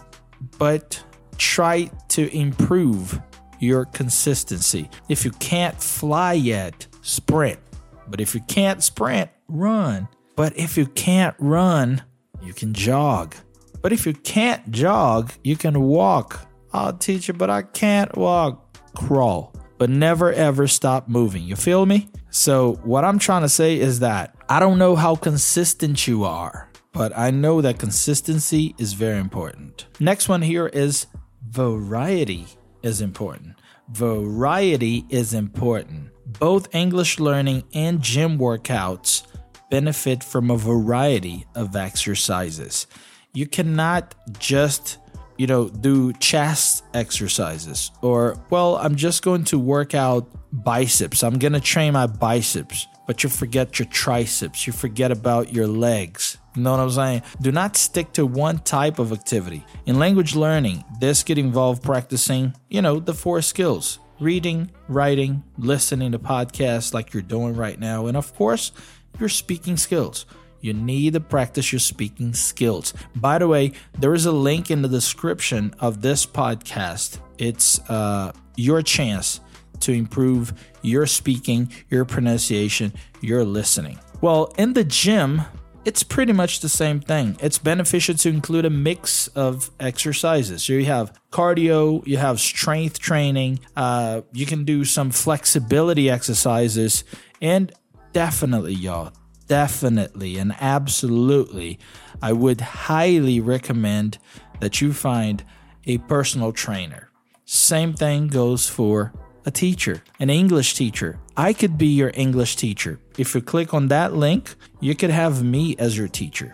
But 0.58 1.04
try 1.38 1.90
to 2.10 2.36
improve 2.36 3.20
your 3.60 3.86
consistency. 3.86 4.90
If 5.10 5.26
you 5.26 5.32
can't 5.32 5.82
fly 5.82 6.34
yet, 6.34 6.88
sprint. 7.02 7.60
But 8.08 8.22
if 8.22 8.36
you 8.36 8.42
can't 8.42 8.84
sprint, 8.84 9.30
run. 9.48 10.08
But 10.36 10.58
if 10.58 10.78
you 10.78 10.86
can't 10.86 11.36
run, 11.40 12.04
you 12.42 12.54
can 12.54 12.74
jog. 12.74 13.36
But 13.82 13.94
if 13.94 14.06
you 14.06 14.14
can't 14.14 14.70
jog, 14.72 15.34
you 15.44 15.56
can 15.56 15.82
walk. 15.82 16.48
Oh, 16.74 16.92
teacher, 16.92 17.34
but 17.34 17.50
I 17.50 17.64
can't 17.64 18.16
walk. 18.18 18.64
Crawl, 18.96 19.54
but 19.78 19.90
never 19.90 20.34
ever 20.34 20.68
stop 20.68 21.08
moving. 21.08 21.44
You 21.44 21.56
feel 21.56 21.86
me? 21.86 22.10
So, 22.30 22.74
what 22.84 23.06
I'm 23.06 23.20
trying 23.20 23.44
to 23.44 23.50
say 23.50 23.80
is 23.80 24.00
that 24.00 24.36
I 24.50 24.60
don't 24.60 24.78
know 24.78 24.96
how 24.96 25.16
consistent 25.16 26.08
you 26.08 26.24
are, 26.24 26.70
but 26.94 27.18
I 27.18 27.32
know 27.32 27.62
that 27.62 27.80
consistency 27.80 28.76
is 28.78 28.94
very 28.94 29.20
important. 29.20 29.88
Next 30.00 30.30
one 30.30 30.42
here 30.42 30.68
is 30.68 31.08
variety 31.50 32.46
is 32.84 33.02
important. 33.02 33.56
Variety 33.90 35.06
is 35.10 35.34
important. 35.34 36.10
Both 36.26 36.74
English 36.76 37.20
learning 37.20 37.64
and 37.74 38.02
gym 38.02 38.38
workouts 38.38 39.26
benefit 39.70 40.24
from 40.24 40.52
a 40.52 40.58
variety 40.58 41.46
of 41.56 41.76
exercises. 41.76 42.88
You 43.34 43.48
cannot 43.48 44.16
just 44.40 44.98
you 45.38 45.46
know, 45.46 45.70
do 45.70 46.14
chest 46.14 46.84
exercises 46.94 47.92
or, 48.02 48.38
well, 48.50 48.78
I'm 48.78 48.96
just 48.96 49.22
going 49.22 49.44
to 49.46 49.60
work 49.60 49.94
out 49.94 50.28
biceps. 50.52 51.24
I'm 51.24 51.38
going 51.38 51.54
to 51.54 51.60
train 51.60 51.94
my 51.94 52.08
biceps, 52.08 52.88
but 53.08 53.24
you 53.24 53.30
forget 53.30 53.80
your 53.80 53.88
triceps. 53.88 54.68
You 54.68 54.74
forget 54.74 55.12
about 55.12 55.54
your 55.54 55.66
legs. 55.66 56.38
You 56.56 56.62
know 56.62 56.72
what 56.72 56.82
I'm 56.82 56.92
saying? 56.92 57.24
Do 57.42 57.52
not 57.52 57.78
stick 57.78 58.14
to 58.14 58.26
one 58.26 58.60
type 58.60 59.00
of 59.00 59.12
activity. 59.12 59.66
In 59.86 59.98
language 59.98 60.36
learning, 60.36 60.84
this 61.00 61.24
could 61.24 61.38
involve 61.38 61.82
practicing, 61.82 62.54
you 62.70 62.82
know, 62.82 63.00
the 63.00 63.14
four 63.14 63.42
skills 63.42 64.00
reading, 64.20 64.72
writing, 64.88 65.44
listening 65.58 66.12
to 66.12 66.20
podcasts 66.20 66.94
like 66.94 67.14
you're 67.14 67.22
doing 67.22 67.56
right 67.56 67.80
now, 67.80 68.08
and 68.08 68.18
of 68.18 68.34
course, 68.36 68.72
your 69.20 69.30
speaking 69.30 69.78
skills. 69.78 70.26
You 70.60 70.74
need 70.74 71.14
to 71.14 71.20
practice 71.20 71.72
your 71.72 71.80
speaking 71.80 72.34
skills. 72.34 72.94
By 73.16 73.38
the 73.38 73.48
way, 73.48 73.74
there 74.00 74.14
is 74.16 74.26
a 74.26 74.32
link 74.32 74.72
in 74.72 74.82
the 74.82 74.88
description 74.88 75.74
of 75.80 76.02
this 76.02 76.26
podcast. 76.26 77.20
It's 77.38 77.80
uh, 77.90 78.32
your 78.56 78.82
chance 78.82 79.40
to 79.82 79.92
improve 79.92 80.54
your 80.82 81.06
speaking, 81.06 81.72
your 81.90 82.06
pronunciation, 82.06 82.94
your 83.22 83.44
listening. 83.44 84.00
Well, 84.22 84.54
in 84.58 84.74
the 84.74 84.84
gym, 84.84 85.42
it's 85.86 86.04
pretty 86.04 86.34
much 86.34 86.60
the 86.60 86.70
same 86.70 87.00
thing. 87.00 87.38
It's 87.40 87.58
beneficial 87.58 88.16
to 88.16 88.30
include 88.30 88.66
a 88.66 88.70
mix 88.70 89.28
of 89.30 89.72
exercises. 89.80 90.64
So 90.64 90.74
you 90.74 90.86
have 90.86 91.14
cardio, 91.32 92.06
you 92.06 92.18
have 92.18 92.42
strength 92.42 93.00
training, 93.00 93.60
uh, 93.76 94.22
you 94.34 94.46
can 94.46 94.66
do 94.66 94.84
some 94.84 95.12
flexibility 95.12 96.10
exercises, 96.10 97.06
and 97.42 97.72
definitely, 98.12 98.74
y'all, 98.74 99.14
definitely 99.48 100.38
and 100.38 100.54
absolutely, 100.60 101.80
I 102.22 102.34
would 102.34 102.60
highly 102.60 103.40
recommend 103.40 104.18
that 104.60 104.82
you 104.82 104.92
find 104.92 105.44
a 105.86 106.00
personal 106.00 106.52
trainer. 106.52 107.12
Same 107.46 107.94
thing 107.94 108.28
goes 108.28 108.68
for 108.68 109.14
a 109.48 109.52
teacher, 109.52 110.04
an 110.20 110.30
English 110.30 110.76
teacher. 110.76 111.20
I 111.36 111.54
could 111.54 111.78
be 111.78 111.88
your 111.88 112.12
English 112.14 112.58
teacher. 112.58 113.00
If 113.18 113.34
you 113.34 113.42
click 113.42 113.74
on 113.74 113.88
that 113.88 114.14
link, 114.14 114.54
you 114.80 114.94
could 114.94 115.10
have 115.10 115.44
me 115.44 115.76
as 115.80 115.98
your 115.98 116.08
teacher. 116.08 116.54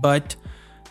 But 0.00 0.36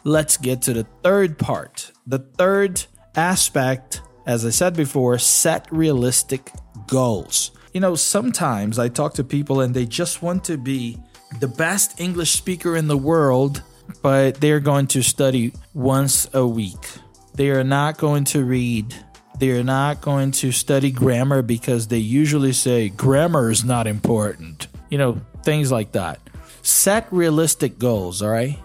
let's 0.03 0.37
get 0.37 0.61
to 0.63 0.73
the 0.73 0.85
third 1.03 1.39
part. 1.39 1.91
The 2.05 2.19
third 2.19 2.85
aspect, 3.15 4.01
as 4.25 4.45
I 4.45 4.51
said 4.51 4.75
before, 4.75 5.17
set 5.17 5.71
realistic 5.71 6.51
goals. 6.85 7.51
You 7.73 7.81
know, 7.81 7.95
sometimes 7.95 8.77
I 8.77 8.89
talk 8.89 9.13
to 9.15 9.23
people 9.23 9.61
and 9.61 9.73
they 9.73 9.85
just 9.85 10.21
want 10.21 10.43
to 10.45 10.57
be 10.57 10.97
the 11.39 11.47
best 11.47 11.99
English 11.99 12.31
speaker 12.31 12.75
in 12.75 12.87
the 12.87 12.97
world 12.97 13.63
but 14.01 14.35
they're 14.41 14.59
going 14.59 14.87
to 14.87 15.01
study 15.01 15.53
once 15.73 16.29
a 16.33 16.45
week. 16.45 16.87
They 17.35 17.49
are 17.49 17.63
not 17.63 17.97
going 17.97 18.25
to 18.25 18.43
read. 18.43 18.93
They 19.39 19.51
are 19.51 19.63
not 19.63 20.01
going 20.01 20.31
to 20.31 20.51
study 20.51 20.91
grammar 20.91 21.41
because 21.41 21.87
they 21.87 21.97
usually 21.97 22.53
say 22.53 22.89
grammar 22.89 23.51
is 23.51 23.63
not 23.63 23.87
important. 23.87 24.67
You 24.89 24.97
know, 24.97 25.21
things 25.43 25.71
like 25.71 25.91
that. 25.91 26.19
Set 26.63 27.07
realistic 27.11 27.77
goals, 27.77 28.21
all 28.21 28.29
right? 28.29 28.57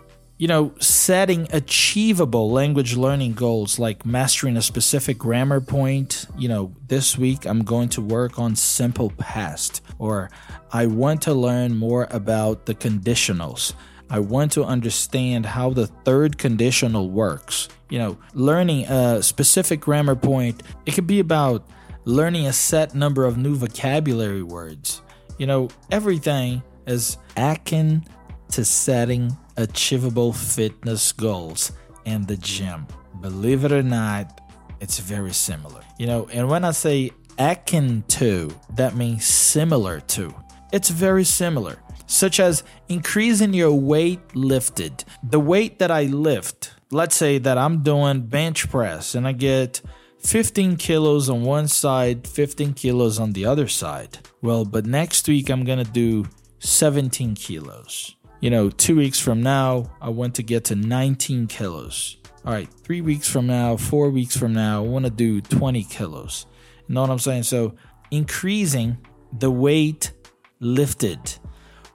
you 0.42 0.48
know, 0.48 0.74
setting 0.80 1.46
achievable 1.52 2.50
language 2.50 2.96
learning 2.96 3.32
goals 3.32 3.78
like 3.78 4.04
mastering 4.04 4.56
a 4.56 4.60
specific 4.62 5.16
grammar 5.16 5.60
point. 5.60 6.26
You 6.36 6.48
know, 6.48 6.74
this 6.88 7.16
week 7.16 7.46
I'm 7.46 7.62
going 7.62 7.90
to 7.90 8.00
work 8.00 8.40
on 8.40 8.56
simple 8.56 9.10
past, 9.10 9.82
or 10.00 10.30
I 10.72 10.86
want 10.86 11.22
to 11.22 11.32
learn 11.32 11.76
more 11.76 12.08
about 12.10 12.66
the 12.66 12.74
conditionals. 12.74 13.72
I 14.12 14.18
want 14.18 14.52
to 14.52 14.64
understand 14.64 15.46
how 15.46 15.70
the 15.70 15.86
third 15.86 16.36
conditional 16.36 17.08
works. 17.08 17.70
You 17.88 17.98
know, 17.98 18.18
learning 18.34 18.84
a 18.84 19.22
specific 19.22 19.80
grammar 19.80 20.14
point, 20.14 20.62
it 20.84 20.92
could 20.92 21.06
be 21.06 21.18
about 21.18 21.66
learning 22.04 22.46
a 22.46 22.52
set 22.52 22.94
number 22.94 23.24
of 23.24 23.38
new 23.38 23.54
vocabulary 23.54 24.42
words. 24.42 25.00
You 25.38 25.46
know, 25.46 25.70
everything 25.90 26.62
is 26.86 27.16
akin 27.38 28.04
to 28.50 28.66
setting 28.66 29.34
achievable 29.56 30.34
fitness 30.34 31.10
goals 31.12 31.72
in 32.04 32.26
the 32.26 32.36
gym. 32.36 32.86
Believe 33.22 33.64
it 33.64 33.72
or 33.72 33.82
not, 33.82 34.42
it's 34.78 34.98
very 34.98 35.32
similar. 35.32 35.80
You 35.98 36.06
know, 36.06 36.28
and 36.30 36.50
when 36.50 36.66
I 36.66 36.72
say 36.72 37.12
akin 37.38 38.04
to, 38.08 38.54
that 38.74 38.94
means 38.94 39.24
similar 39.24 40.00
to. 40.00 40.34
It's 40.70 40.90
very 40.90 41.24
similar, 41.24 41.78
such 42.12 42.38
as 42.40 42.62
increasing 42.88 43.54
your 43.54 43.72
weight 43.72 44.20
lifted. 44.34 45.04
The 45.22 45.40
weight 45.40 45.78
that 45.78 45.90
I 45.90 46.04
lift, 46.04 46.74
let's 46.90 47.16
say 47.16 47.38
that 47.38 47.58
I'm 47.58 47.82
doing 47.82 48.26
bench 48.26 48.70
press 48.70 49.14
and 49.14 49.26
I 49.26 49.32
get 49.32 49.80
15 50.18 50.76
kilos 50.76 51.28
on 51.28 51.42
one 51.42 51.68
side, 51.68 52.26
15 52.26 52.74
kilos 52.74 53.18
on 53.18 53.32
the 53.32 53.46
other 53.46 53.68
side. 53.68 54.18
Well, 54.40 54.64
but 54.64 54.86
next 54.86 55.26
week 55.28 55.48
I'm 55.50 55.64
gonna 55.64 55.84
do 55.84 56.26
17 56.60 57.34
kilos 57.34 58.16
you 58.42 58.50
know, 58.50 58.70
two 58.70 58.96
weeks 58.96 59.20
from 59.20 59.40
now, 59.40 59.88
I 60.00 60.08
want 60.08 60.34
to 60.34 60.42
get 60.42 60.64
to 60.64 60.74
19 60.74 61.46
kilos. 61.46 62.16
All 62.44 62.52
right, 62.52 62.68
three 62.82 63.00
weeks 63.00 63.28
from 63.28 63.46
now, 63.46 63.76
four 63.76 64.10
weeks 64.10 64.36
from 64.36 64.52
now, 64.52 64.84
I 64.84 64.86
want 64.88 65.04
to 65.04 65.12
do 65.12 65.40
20 65.40 65.84
kilos. 65.84 66.46
You 66.88 66.96
know 66.96 67.02
what 67.02 67.10
I'm 67.10 67.20
saying? 67.20 67.44
So 67.44 67.76
increasing 68.10 68.98
the 69.38 69.50
weight 69.50 70.12
lifted 70.58 71.38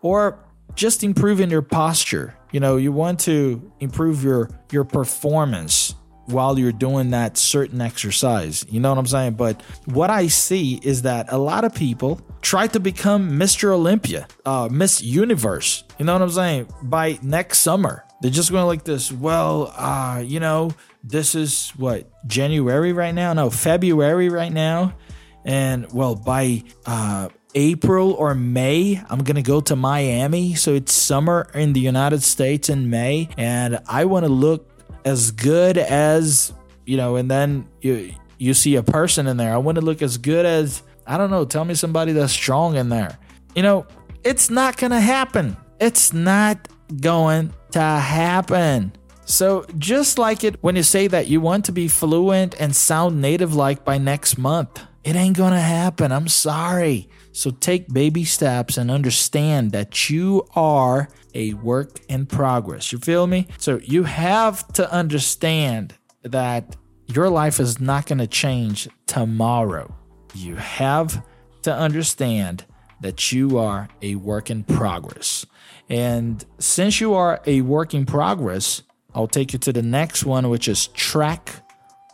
or 0.02 0.40
just 0.76 1.04
improving 1.04 1.50
your 1.50 1.62
posture. 1.62 2.36
You 2.52 2.60
know, 2.60 2.78
you 2.78 2.92
want 2.92 3.20
to 3.22 3.72
improve 3.80 4.24
your 4.24 4.50
your 4.72 4.84
performance 4.84 5.96
while 6.28 6.60
you're 6.60 6.72
doing 6.72 7.12
that 7.12 7.38
certain 7.38 7.82
exercise. 7.82 8.66
You 8.70 8.80
know 8.80 8.90
what 8.90 8.98
I'm 8.98 9.08
saying? 9.08 9.34
But 9.34 9.62
what 9.86 10.10
I 10.10 10.28
see 10.28 10.80
is 10.84 11.04
that 11.04 11.32
a 11.32 11.38
lot 11.38 11.64
of 11.64 11.74
people 11.74 12.22
try 12.42 12.68
to 12.68 12.80
become 12.80 13.32
Mr. 13.32 13.72
Olympia, 13.72 14.28
uh, 14.46 14.68
Miss 14.72 15.02
Universe. 15.02 15.84
You 15.98 16.06
know 16.06 16.14
what 16.14 16.22
I'm 16.22 16.32
saying? 16.32 16.68
By 16.84 17.20
next 17.22 17.60
summer. 17.60 18.04
They're 18.22 18.32
just 18.32 18.52
going 18.52 18.66
like 18.66 18.84
this. 18.84 19.12
Well, 19.12 19.74
uh, 19.76 20.24
you 20.26 20.40
know, 20.40 20.72
this 21.04 21.36
is 21.36 21.70
what 21.78 22.10
January 22.28 22.92
right 22.92 23.14
now? 23.14 23.34
No, 23.34 23.50
February 23.50 24.30
right 24.30 24.52
now. 24.52 24.96
And 25.46 25.92
well, 25.94 26.16
by 26.16 26.64
uh, 26.86 27.30
April 27.58 28.14
or 28.14 28.36
May, 28.36 29.02
I'm 29.10 29.24
gonna 29.24 29.42
go 29.42 29.60
to 29.62 29.76
Miami. 29.76 30.54
So 30.54 30.76
it's 30.76 30.94
summer 30.94 31.50
in 31.56 31.74
the 31.74 31.80
United 31.80 32.22
States 32.22 32.70
in 32.70 32.92
May, 32.92 33.30
and 33.36 33.80
I 33.88 34.06
want 34.06 34.26
to 34.26 34.32
look 34.32 34.70
as 35.04 35.32
good 35.32 35.80
as 35.80 36.54
you 36.86 36.98
know, 36.98 37.16
and 37.16 37.30
then 37.30 37.68
you 37.82 38.14
you 38.38 38.54
see 38.54 38.76
a 38.76 38.84
person 38.84 39.26
in 39.26 39.38
there. 39.38 39.52
I 39.52 39.58
want 39.58 39.78
to 39.78 39.82
look 39.82 40.04
as 40.04 40.20
good 40.20 40.46
as 40.46 40.84
I 41.08 41.18
don't 41.18 41.32
know. 41.32 41.46
Tell 41.46 41.66
me 41.66 41.74
somebody 41.74 42.12
that's 42.12 42.32
strong 42.32 42.76
in 42.76 42.90
there. 42.90 43.18
You 43.56 43.64
know, 43.64 43.88
it's 44.24 44.52
not 44.52 44.78
gonna 44.78 45.02
happen. 45.02 45.58
It's 45.80 46.14
not 46.14 46.68
going 47.02 47.54
to 47.72 47.82
happen. 47.82 48.92
So, 49.26 49.66
just 49.80 50.20
like 50.20 50.44
it 50.44 50.62
when 50.62 50.76
you 50.76 50.84
say 50.84 51.08
that 51.08 51.28
you 51.28 51.42
want 51.42 51.66
to 51.66 51.72
be 51.72 51.88
fluent 51.88 52.56
and 52.62 52.76
sound 52.76 53.20
native 53.20 53.56
like 53.56 53.84
by 53.84 53.98
next 53.98 54.38
month, 54.38 54.80
it 55.04 55.16
ain't 55.16 55.36
gonna 55.36 55.60
happen. 55.60 56.12
I'm 56.12 56.28
sorry. 56.28 57.10
So, 57.38 57.52
take 57.52 57.88
baby 57.94 58.26
steps 58.26 58.78
and 58.78 58.90
understand 58.90 59.72
that 59.72 60.10
you 60.10 60.48
are 60.56 61.08
a 61.36 61.54
work 61.54 62.00
in 62.10 62.26
progress. 62.26 62.92
You 62.92 62.98
feel 62.98 63.28
me? 63.28 63.48
So 63.60 63.80
you 63.84 64.04
have 64.06 64.68
to 64.74 64.92
understand 64.92 65.94
that 66.24 66.76
your 67.06 67.30
life 67.30 67.60
is 67.60 67.80
not 67.80 68.08
going 68.08 68.18
to 68.18 68.28
change 68.28 68.90
tomorrow. 69.06 69.96
You 70.34 70.56
have 70.56 71.24
to 71.62 71.72
understand 71.72 72.66
that 73.02 73.32
you 73.32 73.60
are 73.60 73.88
a 74.02 74.16
work 74.16 74.50
in 74.50 74.64
progress. 74.64 75.46
And 75.90 76.44
since 76.58 77.00
you 77.00 77.14
are 77.14 77.40
a 77.46 77.62
work 77.62 77.94
in 77.94 78.08
progress, 78.08 78.82
I'll 79.14 79.28
take 79.28 79.54
you 79.54 79.60
to 79.60 79.72
the 79.72 79.84
next 79.84 80.26
one, 80.26 80.50
which 80.50 80.68
is 80.68 80.88
track 80.88 81.64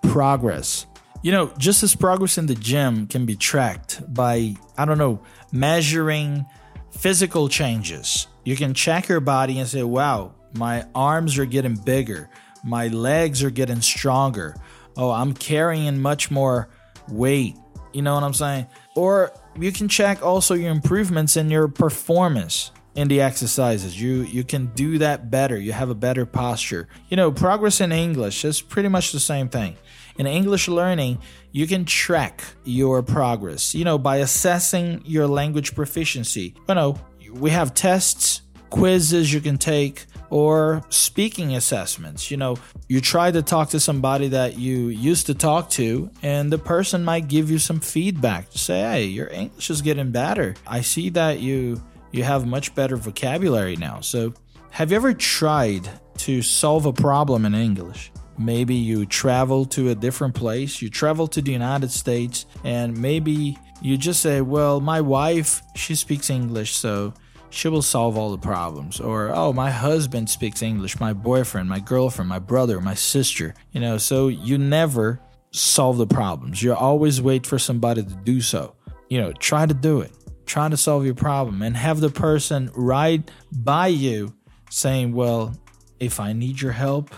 progress. 0.04 0.86
You 1.24 1.32
know, 1.32 1.54
just 1.58 1.84
as 1.84 1.96
progress 1.96 2.38
in 2.38 2.48
the 2.48 2.56
gym 2.56 3.08
can 3.08 3.26
be 3.26 3.38
tracked 3.38 4.02
by, 4.14 4.56
I 4.78 4.84
don't 4.84 4.98
know, 4.98 5.22
measuring 5.54 6.46
physical 6.92 7.48
changes. 7.48 8.28
You 8.44 8.58
can 8.58 8.74
check 8.74 9.08
your 9.08 9.22
body 9.22 9.58
and 9.58 9.68
say, 9.68 9.84
wow, 9.84 10.36
my 10.54 10.86
arms 10.94 11.38
are 11.38 11.46
getting 11.46 11.76
bigger, 11.76 12.30
my 12.62 12.90
legs 12.90 13.42
are 13.42 13.50
getting 13.50 13.80
stronger. 13.80 14.58
Oh, 14.98 15.12
I'm 15.12 15.34
carrying 15.34 16.02
much 16.02 16.30
more 16.30 16.68
weight. 17.08 17.56
You 17.94 18.02
know 18.02 18.16
what 18.16 18.24
I'm 18.24 18.34
saying? 18.34 18.68
Or 18.98 19.32
you 19.58 19.72
can 19.72 19.88
check 19.88 20.22
also 20.22 20.56
your 20.56 20.72
improvements 20.72 21.38
in 21.38 21.50
your 21.50 21.70
performance 21.70 22.72
in 22.96 23.08
the 23.08 23.22
exercises. 23.22 24.00
You 24.00 24.24
you 24.24 24.44
can 24.44 24.68
do 24.76 24.98
that 25.00 25.32
better. 25.32 25.58
You 25.58 25.72
have 25.72 25.90
a 25.90 25.96
better 25.96 26.26
posture. 26.26 26.88
You 27.10 27.18
know, 27.18 27.32
progress 27.32 27.82
in 27.82 27.92
English 27.92 28.46
is 28.46 28.62
pretty 28.62 28.90
much 28.90 29.12
the 29.12 29.20
same 29.20 29.50
thing. 29.50 29.76
In 30.18 30.28
English 30.28 30.68
learning, 30.68 31.20
you 31.52 31.66
can 31.66 31.86
track 31.86 32.44
your 32.64 33.02
progress, 33.02 33.74
you 33.74 33.84
know, 33.84 33.98
by 33.98 34.18
assessing 34.18 35.02
your 35.06 35.28
language 35.28 35.74
proficiency. 35.74 36.54
You 36.70 36.76
know, 36.76 37.00
we 37.32 37.50
have 37.50 37.74
tests, 37.74 38.42
quizzes 38.70 39.34
you 39.34 39.42
can 39.42 39.58
take, 39.58 40.06
or 40.30 40.84
speaking 40.90 41.56
assessments. 41.56 42.30
You 42.30 42.38
know, 42.38 42.58
you 42.88 43.02
try 43.02 43.32
to 43.32 43.42
talk 43.42 43.70
to 43.70 43.80
somebody 43.80 44.28
that 44.30 44.58
you 44.58 44.90
used 44.90 45.26
to 45.28 45.34
talk 45.34 45.70
to, 45.72 46.12
and 46.22 46.52
the 46.52 46.60
person 46.60 47.04
might 47.04 47.28
give 47.28 47.50
you 47.50 47.58
some 47.58 47.80
feedback. 47.80 48.48
Say, 48.52 48.82
hey, 48.82 49.06
your 49.06 49.30
English 49.30 49.72
is 49.72 49.82
getting 49.82 50.12
better. 50.12 50.54
I 50.68 50.82
see 50.82 51.10
that 51.10 51.40
you 51.40 51.82
you 52.14 52.24
have 52.24 52.46
much 52.46 52.74
better 52.76 52.96
vocabulary 52.96 53.76
now. 53.76 54.00
So, 54.00 54.34
have 54.70 54.92
you 54.92 54.96
ever 54.96 55.14
tried 55.14 55.90
to 56.20 56.42
solve 56.42 56.86
a 56.86 56.94
problem 56.94 57.46
in 57.46 57.54
English? 57.54 58.12
Maybe 58.38 58.76
you 58.76 59.06
travel 59.06 59.66
to 59.66 59.90
a 59.90 59.96
different 59.96 60.34
place, 60.34 60.82
you 60.82 60.90
travel 60.90 61.28
to 61.28 61.42
the 61.42 61.52
United 61.52 61.92
States, 61.92 62.46
and 62.64 62.98
maybe 62.98 63.58
you 63.82 63.98
just 63.98 64.22
say, 64.22 64.42
Well, 64.42 64.80
my 64.80 65.02
wife, 65.02 65.62
she 65.76 65.96
speaks 65.96 66.30
English, 66.30 66.74
so 66.74 67.14
she 67.50 67.68
will 67.68 67.82
solve 67.82 68.18
all 68.18 68.32
the 68.32 68.38
problems. 68.38 69.00
Or, 69.00 69.32
Oh, 69.34 69.54
my 69.54 69.70
husband 69.70 70.30
speaks 70.30 70.62
English, 70.62 71.00
my 71.00 71.14
boyfriend, 71.14 71.70
my 71.70 71.80
girlfriend, 71.80 72.30
my 72.30 72.40
brother, 72.40 72.80
my 72.80 72.96
sister. 72.96 73.54
You 73.72 73.82
know, 73.82 73.98
so 73.98 74.28
you 74.28 74.58
never 74.58 75.20
solve 75.52 75.98
the 75.98 76.08
problems. 76.08 76.64
You 76.64 76.74
always 76.74 77.22
wait 77.22 77.46
for 77.46 77.60
somebody 77.60 78.04
to 78.04 78.16
do 78.24 78.42
so. 78.42 78.76
You 79.10 79.22
know, 79.22 79.32
try 79.34 79.66
to 79.68 79.74
do 79.74 80.02
it. 80.02 80.12
Try 80.46 80.70
to 80.70 80.78
solve 80.78 81.06
your 81.06 81.16
problem 81.16 81.62
and 81.62 81.76
have 81.76 82.00
the 82.00 82.10
person 82.10 82.72
right 82.76 83.30
by 83.52 83.88
you 83.88 84.34
saying, 84.70 85.14
Well, 85.14 85.56
if 86.00 86.20
I 86.20 86.34
need 86.34 86.62
your 86.62 86.72
help, 86.74 87.14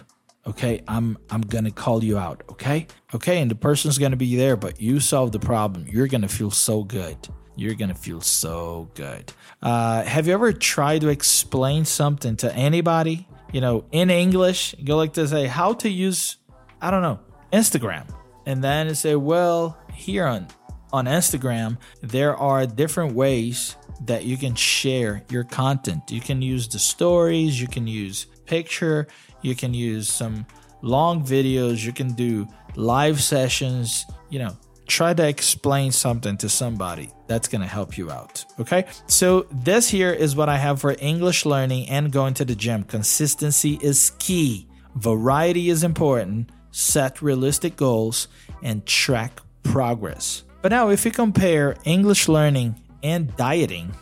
okay 0.48 0.82
i'm 0.88 1.18
i'm 1.32 1.42
gonna 1.42 1.72
call 1.72 2.04
you 2.04 2.18
out 2.18 2.44
okay? 2.50 2.88
Okay 3.14 3.42
and 3.42 3.50
the 3.50 3.56
person's 3.56 3.98
gonna 3.98 4.16
be 4.16 4.36
there 4.36 4.56
but 4.56 4.82
you 4.82 5.00
solve 5.00 5.32
the 5.32 5.40
problem. 5.40 5.86
You're 5.90 6.08
gonna 6.08 6.28
feel 6.28 6.52
so 6.52 6.84
good. 6.84 7.18
You're 7.56 7.74
gonna 7.76 7.96
feel 7.96 8.20
so 8.20 8.90
good. 8.96 9.32
Uh, 9.62 10.04
have 10.04 10.28
you 10.28 10.34
ever 10.34 10.52
tried 10.52 11.02
to 11.02 11.08
explain 11.08 11.86
something 11.86 12.36
to 12.38 12.54
anybody? 12.54 13.28
You 13.54 13.62
know 13.62 13.86
in 13.92 14.10
english 14.10 14.76
go 14.84 14.98
like 14.98 15.14
to 15.14 15.28
say 15.28 15.48
how 15.48 15.74
to 15.74 15.90
use 15.90 16.38
i 16.82 16.92
don't 16.92 17.02
know 17.02 17.20
instagram. 17.54 18.06
And 18.48 18.64
then 18.64 18.94
say 18.94 19.16
well 19.16 19.78
here 19.94 20.28
on 20.28 20.48
on 20.94 21.06
instagram 21.06 21.78
there 22.02 22.36
are 22.36 22.66
different 22.66 23.14
ways 23.14 23.76
that 24.02 24.26
you 24.26 24.38
can 24.38 24.56
share 24.56 25.24
your 25.30 25.44
content. 25.44 26.12
You 26.12 26.22
can 26.22 26.42
use 26.42 26.68
the 26.68 26.80
stories 26.80 27.60
you 27.60 27.68
can 27.68 27.88
use 27.88 28.26
picture 28.46 29.08
you 29.42 29.56
can 29.56 29.74
use 29.74 30.10
some 30.10 30.46
long 30.82 31.24
videos, 31.24 31.86
you 31.86 31.94
can 31.94 32.14
do 32.14 32.48
live 32.76 33.22
sessions, 33.22 34.06
you 34.30 34.40
know, 34.40 34.58
try 34.88 35.14
to 35.14 35.28
explain 35.28 35.92
something 35.92 36.38
to 36.38 36.50
somebody. 36.50 37.10
That's 37.28 37.48
going 37.48 37.62
to 37.62 37.68
help 37.68 37.98
you 37.98 38.12
out 38.12 38.46
okay? 38.60 38.86
So 39.08 39.48
this 39.52 39.90
here 39.90 40.12
is 40.12 40.36
what 40.36 40.50
i 40.50 40.58
have 40.58 40.80
for 40.82 40.96
english 41.00 41.46
learning 41.46 41.90
and 41.90 42.12
going 42.12 42.34
to 42.36 42.46
the 42.46 42.56
gym. 42.56 42.84
Consistency 42.84 43.80
is 43.82 44.12
key. 44.20 44.68
Variety 44.96 45.70
is 45.70 45.84
important. 45.84 46.50
Set 46.72 47.22
realistic 47.22 47.76
goals 47.76 48.28
and 48.62 48.86
track 48.86 49.42
progress 49.64 50.45
but 50.66 50.72
now 50.72 50.90
if 50.90 51.06
you 51.06 51.12
compare 51.12 51.76
english 51.84 52.28
learning 52.28 52.74
and 53.04 53.36
dieting 53.38 53.94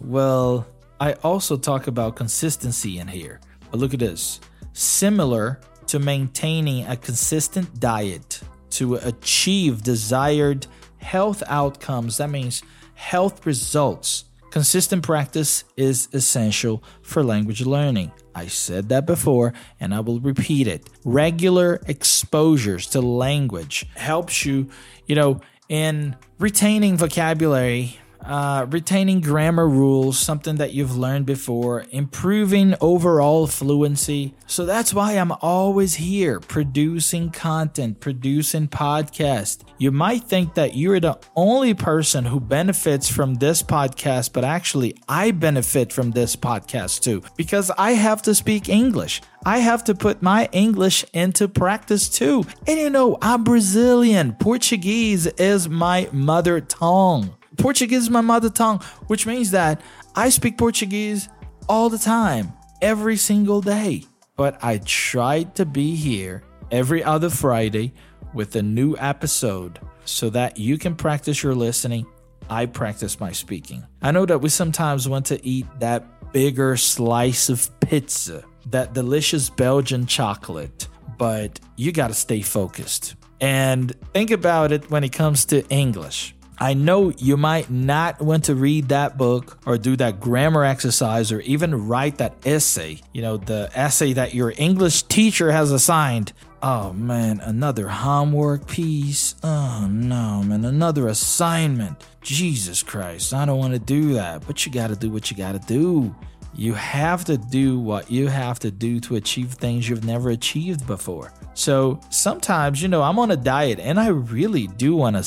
well 0.00 0.66
i 0.98 1.12
also 1.22 1.56
talk 1.56 1.86
about 1.86 2.16
consistency 2.16 2.98
in 2.98 3.06
here 3.06 3.38
but 3.70 3.78
look 3.78 3.94
at 3.94 4.00
this 4.00 4.40
similar 4.72 5.60
to 5.86 5.98
maintaining 6.00 6.84
a 6.86 6.96
consistent 6.96 7.78
diet 7.78 8.40
to 8.70 8.96
achieve 8.96 9.82
desired 9.82 10.66
health 10.98 11.42
outcomes. 11.46 12.18
That 12.18 12.30
means 12.30 12.62
health 12.94 13.46
results. 13.46 14.24
Consistent 14.50 15.02
practice 15.02 15.64
is 15.76 16.08
essential 16.12 16.82
for 17.02 17.22
language 17.22 17.62
learning. 17.62 18.12
I 18.34 18.46
said 18.46 18.88
that 18.90 19.06
before 19.06 19.52
and 19.80 19.94
I 19.94 20.00
will 20.00 20.20
repeat 20.20 20.66
it. 20.66 20.88
Regular 21.04 21.80
exposures 21.86 22.86
to 22.88 23.00
language 23.00 23.86
helps 23.96 24.44
you, 24.44 24.68
you 25.06 25.14
know, 25.14 25.40
in 25.68 26.16
retaining 26.38 26.96
vocabulary 26.96 27.98
uh, 28.28 28.66
retaining 28.68 29.20
grammar 29.20 29.66
rules, 29.66 30.18
something 30.18 30.56
that 30.56 30.74
you've 30.74 30.96
learned 30.96 31.26
before, 31.26 31.86
improving 31.90 32.74
overall 32.80 33.46
fluency. 33.46 34.34
So 34.46 34.66
that's 34.66 34.92
why 34.92 35.12
I'm 35.12 35.32
always 35.40 35.94
here 35.94 36.38
producing 36.38 37.30
content, 37.30 38.00
producing 38.00 38.68
podcast. 38.68 39.64
You 39.78 39.90
might 39.90 40.24
think 40.24 40.54
that 40.54 40.76
you're 40.76 41.00
the 41.00 41.18
only 41.34 41.72
person 41.72 42.26
who 42.26 42.38
benefits 42.38 43.08
from 43.08 43.36
this 43.36 43.62
podcast, 43.62 44.32
but 44.32 44.44
actually, 44.44 44.94
I 45.08 45.30
benefit 45.30 45.92
from 45.92 46.10
this 46.10 46.36
podcast 46.36 47.00
too 47.02 47.22
because 47.36 47.70
I 47.78 47.92
have 47.92 48.22
to 48.22 48.34
speak 48.34 48.68
English. 48.68 49.22
I 49.46 49.58
have 49.58 49.84
to 49.84 49.94
put 49.94 50.20
my 50.20 50.48
English 50.52 51.04
into 51.14 51.48
practice 51.48 52.08
too. 52.08 52.44
And 52.66 52.78
you 52.78 52.90
know, 52.90 53.16
I'm 53.22 53.44
Brazilian. 53.44 54.34
Portuguese 54.34 55.26
is 55.26 55.68
my 55.68 56.08
mother 56.12 56.60
tongue. 56.60 57.37
Portuguese 57.58 58.04
is 58.04 58.10
my 58.10 58.20
mother 58.20 58.48
tongue, 58.48 58.80
which 59.08 59.26
means 59.26 59.50
that 59.50 59.80
I 60.14 60.30
speak 60.30 60.56
Portuguese 60.56 61.28
all 61.68 61.90
the 61.90 61.98
time, 61.98 62.52
every 62.80 63.16
single 63.16 63.60
day. 63.60 64.04
But 64.36 64.62
I 64.62 64.78
try 64.84 65.42
to 65.42 65.66
be 65.66 65.96
here 65.96 66.44
every 66.70 67.02
other 67.02 67.28
Friday 67.28 67.92
with 68.32 68.54
a 68.54 68.62
new 68.62 68.96
episode 68.96 69.80
so 70.04 70.30
that 70.30 70.56
you 70.56 70.78
can 70.78 70.94
practice 70.94 71.42
your 71.42 71.54
listening. 71.54 72.06
I 72.48 72.66
practice 72.66 73.18
my 73.18 73.32
speaking. 73.32 73.84
I 74.00 74.12
know 74.12 74.24
that 74.24 74.40
we 74.40 74.48
sometimes 74.48 75.08
want 75.08 75.26
to 75.26 75.44
eat 75.44 75.66
that 75.80 76.32
bigger 76.32 76.76
slice 76.76 77.48
of 77.48 77.68
pizza, 77.80 78.44
that 78.66 78.94
delicious 78.94 79.50
Belgian 79.50 80.06
chocolate, 80.06 80.86
but 81.18 81.58
you 81.76 81.90
got 81.90 82.08
to 82.08 82.14
stay 82.14 82.40
focused. 82.40 83.16
And 83.40 83.94
think 84.14 84.30
about 84.30 84.72
it 84.72 84.90
when 84.90 85.04
it 85.04 85.12
comes 85.12 85.44
to 85.46 85.66
English. 85.68 86.34
I 86.60 86.74
know 86.74 87.12
you 87.16 87.36
might 87.36 87.70
not 87.70 88.20
want 88.20 88.44
to 88.44 88.54
read 88.56 88.88
that 88.88 89.16
book 89.16 89.58
or 89.64 89.78
do 89.78 89.94
that 89.96 90.18
grammar 90.18 90.64
exercise 90.64 91.30
or 91.30 91.40
even 91.42 91.86
write 91.86 92.18
that 92.18 92.34
essay, 92.44 93.00
you 93.12 93.22
know, 93.22 93.36
the 93.36 93.70
essay 93.74 94.12
that 94.14 94.34
your 94.34 94.52
English 94.56 95.04
teacher 95.04 95.52
has 95.52 95.70
assigned. 95.70 96.32
Oh 96.60 96.92
man, 96.92 97.38
another 97.40 97.86
homework 97.86 98.66
piece. 98.66 99.36
Oh 99.44 99.86
no, 99.88 100.42
man, 100.42 100.64
another 100.64 101.06
assignment. 101.06 102.04
Jesus 102.22 102.82
Christ, 102.82 103.32
I 103.32 103.44
don't 103.44 103.58
want 103.58 103.74
to 103.74 103.78
do 103.78 104.14
that, 104.14 104.44
but 104.44 104.66
you 104.66 104.72
got 104.72 104.88
to 104.88 104.96
do 104.96 105.10
what 105.10 105.30
you 105.30 105.36
got 105.36 105.52
to 105.52 105.60
do. 105.60 106.12
You 106.54 106.74
have 106.74 107.24
to 107.26 107.38
do 107.38 107.78
what 107.78 108.10
you 108.10 108.26
have 108.26 108.58
to 108.60 108.72
do 108.72 108.98
to 109.00 109.14
achieve 109.14 109.52
things 109.52 109.88
you've 109.88 110.04
never 110.04 110.30
achieved 110.30 110.88
before. 110.88 111.32
So 111.54 112.00
sometimes, 112.10 112.82
you 112.82 112.88
know, 112.88 113.02
I'm 113.02 113.20
on 113.20 113.30
a 113.30 113.36
diet 113.36 113.78
and 113.78 114.00
I 114.00 114.08
really 114.08 114.66
do 114.66 114.96
want 114.96 115.14
to 115.14 115.22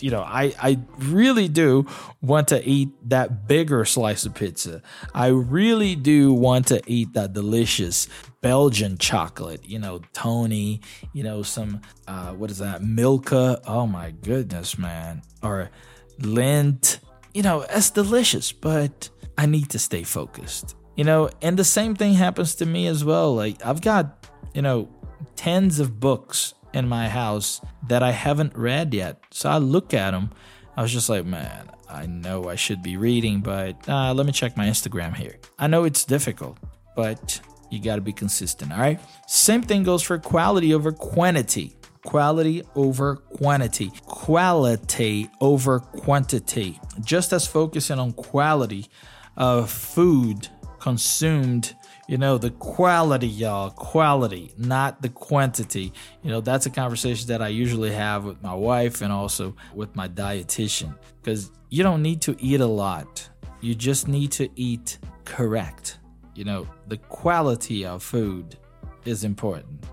you 0.00 0.10
know, 0.10 0.22
I, 0.22 0.54
I 0.60 0.78
really 0.98 1.48
do 1.48 1.86
want 2.20 2.48
to 2.48 2.66
eat 2.66 2.90
that 3.08 3.46
bigger 3.46 3.84
slice 3.84 4.24
of 4.26 4.34
pizza. 4.34 4.82
I 5.14 5.28
really 5.28 5.94
do 5.94 6.32
want 6.32 6.66
to 6.68 6.82
eat 6.86 7.12
that 7.14 7.32
delicious 7.32 8.08
Belgian 8.40 8.98
chocolate, 8.98 9.64
you 9.64 9.78
know, 9.78 10.00
Tony, 10.12 10.80
you 11.12 11.22
know, 11.22 11.42
some, 11.42 11.80
uh, 12.06 12.32
what 12.32 12.50
is 12.50 12.58
that, 12.58 12.82
Milka. 12.82 13.60
Oh 13.66 13.86
my 13.86 14.10
goodness, 14.10 14.78
man. 14.78 15.22
Or 15.42 15.70
Lindt. 16.20 16.98
You 17.32 17.42
know, 17.42 17.64
it's 17.68 17.90
delicious, 17.90 18.52
but 18.52 19.08
I 19.36 19.46
need 19.46 19.70
to 19.70 19.78
stay 19.78 20.02
focused. 20.02 20.76
You 20.96 21.04
know, 21.04 21.30
and 21.42 21.56
the 21.56 21.64
same 21.64 21.96
thing 21.96 22.14
happens 22.14 22.54
to 22.56 22.66
me 22.66 22.86
as 22.86 23.04
well. 23.04 23.34
Like, 23.34 23.64
I've 23.66 23.80
got, 23.80 24.28
you 24.54 24.62
know, 24.62 24.88
tens 25.34 25.80
of 25.80 25.98
books 25.98 26.54
in 26.74 26.88
my 26.88 27.08
house 27.08 27.60
that 27.88 28.02
I 28.02 28.10
haven't 28.10 28.54
read 28.56 28.92
yet. 28.92 29.20
So 29.30 29.48
I 29.48 29.58
look 29.58 29.94
at 29.94 30.10
them. 30.10 30.30
I 30.76 30.82
was 30.82 30.92
just 30.92 31.08
like, 31.08 31.24
man, 31.24 31.70
I 31.88 32.06
know 32.06 32.48
I 32.48 32.56
should 32.56 32.82
be 32.82 32.96
reading, 32.96 33.40
but 33.40 33.88
uh, 33.88 34.12
let 34.12 34.26
me 34.26 34.32
check 34.32 34.56
my 34.56 34.66
Instagram 34.66 35.14
here. 35.14 35.36
I 35.58 35.68
know 35.68 35.84
it's 35.84 36.04
difficult, 36.04 36.58
but 36.96 37.40
you 37.70 37.80
got 37.80 37.94
to 37.94 38.00
be 38.02 38.12
consistent. 38.12 38.72
All 38.72 38.78
right. 38.78 39.00
Same 39.26 39.62
thing 39.62 39.84
goes 39.84 40.02
for 40.02 40.18
quality 40.18 40.74
over 40.74 40.92
quantity. 40.92 41.76
Quality 42.04 42.62
over 42.74 43.16
quantity. 43.16 43.90
Quality 44.06 45.30
over 45.40 45.78
quantity. 45.78 46.78
Just 47.02 47.32
as 47.32 47.46
focusing 47.46 47.98
on 47.98 48.12
quality 48.12 48.88
of 49.36 49.70
food 49.70 50.48
consumed 50.80 51.74
you 52.06 52.18
know 52.18 52.38
the 52.38 52.50
quality 52.50 53.26
y'all. 53.26 53.70
Quality 53.70 54.52
not 54.58 55.02
the 55.02 55.08
quantity. 55.08 55.92
You 56.22 56.30
know 56.30 56.40
that's 56.40 56.66
a 56.66 56.70
conversation 56.70 57.28
that 57.28 57.42
i 57.42 57.48
usually 57.48 57.92
have 57.92 58.24
with 58.24 58.42
my 58.42 58.54
wife 58.54 59.02
and 59.02 59.12
also 59.12 59.54
with 59.74 59.94
my 59.96 60.08
dietitian. 60.08 60.96
Because 61.22 61.50
you 61.70 61.82
don't 61.82 62.02
need 62.02 62.20
to 62.22 62.36
eat 62.38 62.60
a 62.60 62.66
lot. 62.66 63.28
You 63.60 63.74
just 63.74 64.08
need 64.08 64.32
to 64.32 64.48
eat 64.56 64.98
correct. 65.24 65.98
You 66.34 66.44
know 66.44 66.68
the 66.88 66.98
quality 66.98 67.86
of 67.86 68.02
food 68.02 68.56
is 69.04 69.24
important. 69.24 69.84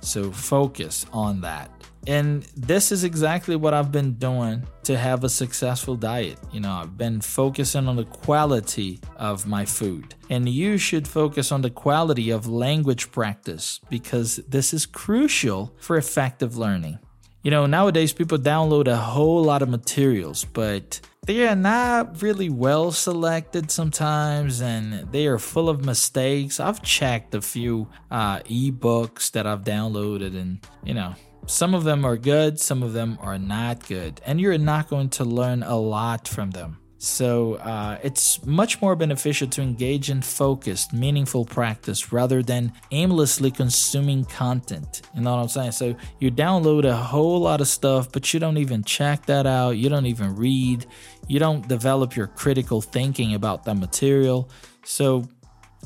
So 0.00 0.30
focus 0.30 1.06
on 1.12 1.40
that 1.40 1.70
and 2.06 2.42
this 2.56 2.92
is 2.92 3.04
exactly 3.04 3.56
what 3.56 3.72
I've 3.72 3.90
been 3.90 4.14
doing 4.14 4.66
to 4.84 4.96
have 4.96 5.24
a 5.24 5.28
successful 5.28 5.96
diet. 5.96 6.38
You 6.52 6.60
know, 6.60 6.72
I've 6.72 6.98
been 6.98 7.20
focusing 7.20 7.88
on 7.88 7.96
the 7.96 8.04
quality 8.04 9.00
of 9.16 9.46
my 9.46 9.64
food. 9.64 10.14
And 10.28 10.48
you 10.48 10.76
should 10.76 11.08
focus 11.08 11.50
on 11.50 11.62
the 11.62 11.70
quality 11.70 12.30
of 12.30 12.46
language 12.46 13.10
practice 13.10 13.80
because 13.88 14.36
this 14.48 14.74
is 14.74 14.84
crucial 14.86 15.74
for 15.78 15.96
effective 15.96 16.56
learning. 16.56 16.98
You 17.42 17.50
know, 17.50 17.66
nowadays 17.66 18.12
people 18.12 18.38
download 18.38 18.86
a 18.86 18.96
whole 18.96 19.42
lot 19.42 19.60
of 19.62 19.68
materials, 19.68 20.44
but 20.44 21.00
they 21.26 21.46
are 21.46 21.56
not 21.56 22.22
really 22.22 22.48
well 22.48 22.90
selected 22.90 23.70
sometimes 23.70 24.60
and 24.60 25.10
they 25.12 25.26
are 25.26 25.38
full 25.38 25.68
of 25.68 25.84
mistakes. 25.84 26.60
I've 26.60 26.82
checked 26.82 27.34
a 27.34 27.42
few 27.42 27.88
uh, 28.10 28.40
ebooks 28.40 29.30
that 29.32 29.46
I've 29.46 29.62
downloaded 29.62 30.38
and, 30.38 30.58
you 30.84 30.94
know, 30.94 31.14
some 31.46 31.74
of 31.74 31.84
them 31.84 32.04
are 32.04 32.16
good, 32.16 32.58
some 32.60 32.82
of 32.82 32.92
them 32.92 33.18
are 33.20 33.38
not 33.38 33.86
good, 33.86 34.20
and 34.24 34.40
you're 34.40 34.58
not 34.58 34.88
going 34.88 35.10
to 35.10 35.24
learn 35.24 35.62
a 35.62 35.76
lot 35.76 36.26
from 36.28 36.50
them. 36.50 36.78
So 37.04 37.56
uh, 37.56 37.98
it's 38.02 38.44
much 38.46 38.80
more 38.80 38.96
beneficial 38.96 39.46
to 39.48 39.60
engage 39.60 40.08
in 40.08 40.22
focused, 40.22 40.94
meaningful 40.94 41.44
practice 41.44 42.12
rather 42.12 42.42
than 42.42 42.72
aimlessly 42.92 43.50
consuming 43.50 44.24
content. 44.24 45.02
You 45.14 45.20
know 45.20 45.36
what 45.36 45.42
I'm 45.42 45.48
saying? 45.48 45.72
So 45.72 45.94
you 46.18 46.30
download 46.30 46.84
a 46.84 46.96
whole 46.96 47.40
lot 47.40 47.60
of 47.60 47.68
stuff, 47.68 48.10
but 48.10 48.32
you 48.32 48.40
don't 48.40 48.56
even 48.56 48.82
check 48.84 49.26
that 49.26 49.46
out. 49.46 49.72
You 49.72 49.90
don't 49.90 50.06
even 50.06 50.34
read. 50.34 50.86
You 51.28 51.38
don't 51.38 51.68
develop 51.68 52.16
your 52.16 52.28
critical 52.28 52.80
thinking 52.80 53.34
about 53.34 53.64
that 53.64 53.76
material. 53.76 54.48
So 54.84 55.28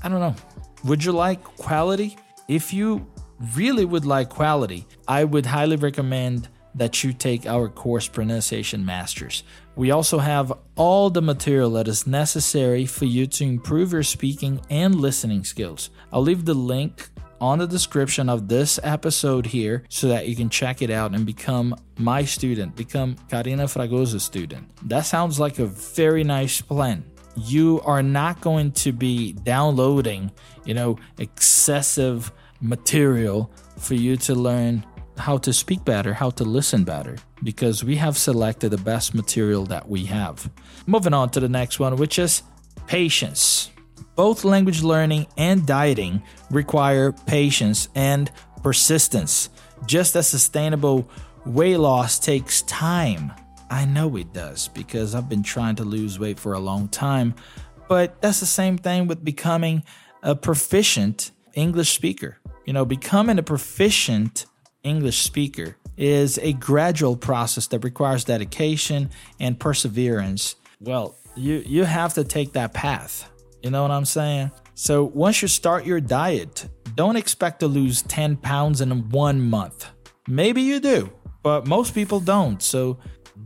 I 0.02 0.08
don't 0.08 0.20
know. 0.20 0.36
Would 0.84 1.02
you 1.02 1.10
like 1.10 1.42
quality? 1.42 2.16
If 2.46 2.72
you 2.72 3.10
really 3.54 3.84
would 3.84 4.04
like 4.04 4.28
quality, 4.28 4.86
I 5.06 5.24
would 5.24 5.46
highly 5.46 5.76
recommend 5.76 6.48
that 6.74 7.02
you 7.02 7.12
take 7.12 7.46
our 7.46 7.68
course 7.68 8.08
Pronunciation 8.08 8.84
Masters. 8.84 9.42
We 9.74 9.90
also 9.90 10.18
have 10.18 10.52
all 10.76 11.10
the 11.10 11.22
material 11.22 11.70
that 11.72 11.88
is 11.88 12.06
necessary 12.06 12.86
for 12.86 13.04
you 13.04 13.26
to 13.26 13.44
improve 13.44 13.92
your 13.92 14.02
speaking 14.02 14.60
and 14.70 14.94
listening 14.94 15.44
skills. 15.44 15.90
I'll 16.12 16.22
leave 16.22 16.44
the 16.44 16.54
link 16.54 17.08
on 17.40 17.58
the 17.58 17.66
description 17.66 18.28
of 18.28 18.48
this 18.48 18.80
episode 18.82 19.46
here 19.46 19.84
so 19.88 20.08
that 20.08 20.28
you 20.28 20.34
can 20.34 20.50
check 20.50 20.82
it 20.82 20.90
out 20.90 21.14
and 21.14 21.24
become 21.24 21.74
my 21.96 22.24
student, 22.24 22.74
become 22.76 23.16
Karina 23.28 23.64
Fragoso's 23.64 24.24
student. 24.24 24.68
That 24.88 25.06
sounds 25.06 25.38
like 25.38 25.58
a 25.58 25.66
very 25.66 26.24
nice 26.24 26.60
plan. 26.60 27.04
You 27.36 27.80
are 27.84 28.02
not 28.02 28.40
going 28.40 28.72
to 28.72 28.92
be 28.92 29.32
downloading, 29.32 30.32
you 30.64 30.74
know, 30.74 30.98
excessive 31.18 32.32
material 32.60 33.50
for 33.78 33.94
you 33.94 34.16
to 34.16 34.34
learn 34.34 34.84
how 35.16 35.38
to 35.38 35.52
speak 35.52 35.84
better, 35.84 36.14
how 36.14 36.30
to 36.30 36.44
listen 36.44 36.84
better, 36.84 37.16
because 37.42 37.82
we 37.84 37.96
have 37.96 38.16
selected 38.16 38.70
the 38.70 38.78
best 38.78 39.14
material 39.14 39.64
that 39.66 39.88
we 39.88 40.04
have. 40.04 40.50
Moving 40.86 41.14
on 41.14 41.30
to 41.30 41.40
the 41.40 41.48
next 41.48 41.80
one, 41.80 41.96
which 41.96 42.18
is 42.18 42.42
patience. 42.86 43.70
Both 44.14 44.44
language 44.44 44.82
learning 44.82 45.26
and 45.36 45.66
dieting 45.66 46.22
require 46.50 47.12
patience 47.12 47.88
and 47.94 48.30
persistence. 48.62 49.50
Just 49.86 50.16
as 50.16 50.28
sustainable 50.28 51.08
weight 51.44 51.76
loss 51.76 52.18
takes 52.18 52.62
time. 52.62 53.32
I 53.70 53.84
know 53.84 54.16
it 54.16 54.32
does 54.32 54.68
because 54.68 55.14
I've 55.14 55.28
been 55.28 55.42
trying 55.42 55.76
to 55.76 55.84
lose 55.84 56.18
weight 56.18 56.40
for 56.40 56.54
a 56.54 56.58
long 56.58 56.88
time, 56.88 57.34
but 57.88 58.20
that's 58.20 58.40
the 58.40 58.46
same 58.46 58.78
thing 58.78 59.06
with 59.06 59.24
becoming 59.24 59.84
a 60.22 60.34
proficient 60.34 61.30
English 61.54 61.94
speaker. 61.94 62.37
You 62.68 62.74
know, 62.74 62.84
becoming 62.84 63.38
a 63.38 63.42
proficient 63.42 64.44
English 64.82 65.22
speaker 65.22 65.78
is 65.96 66.36
a 66.36 66.52
gradual 66.52 67.16
process 67.16 67.66
that 67.68 67.82
requires 67.82 68.24
dedication 68.24 69.08
and 69.40 69.58
perseverance. 69.58 70.54
Well, 70.78 71.16
you 71.34 71.64
you 71.64 71.84
have 71.84 72.12
to 72.12 72.24
take 72.24 72.52
that 72.52 72.74
path. 72.74 73.30
You 73.62 73.70
know 73.70 73.80
what 73.80 73.90
I'm 73.90 74.04
saying? 74.04 74.50
So, 74.74 75.04
once 75.04 75.40
you 75.40 75.48
start 75.48 75.86
your 75.86 75.98
diet, 75.98 76.68
don't 76.94 77.16
expect 77.16 77.60
to 77.60 77.68
lose 77.68 78.02
10 78.02 78.36
pounds 78.36 78.82
in 78.82 79.08
one 79.08 79.40
month. 79.40 79.86
Maybe 80.26 80.60
you 80.60 80.78
do, 80.78 81.10
but 81.42 81.66
most 81.66 81.94
people 81.94 82.20
don't. 82.20 82.62
So, 82.62 82.98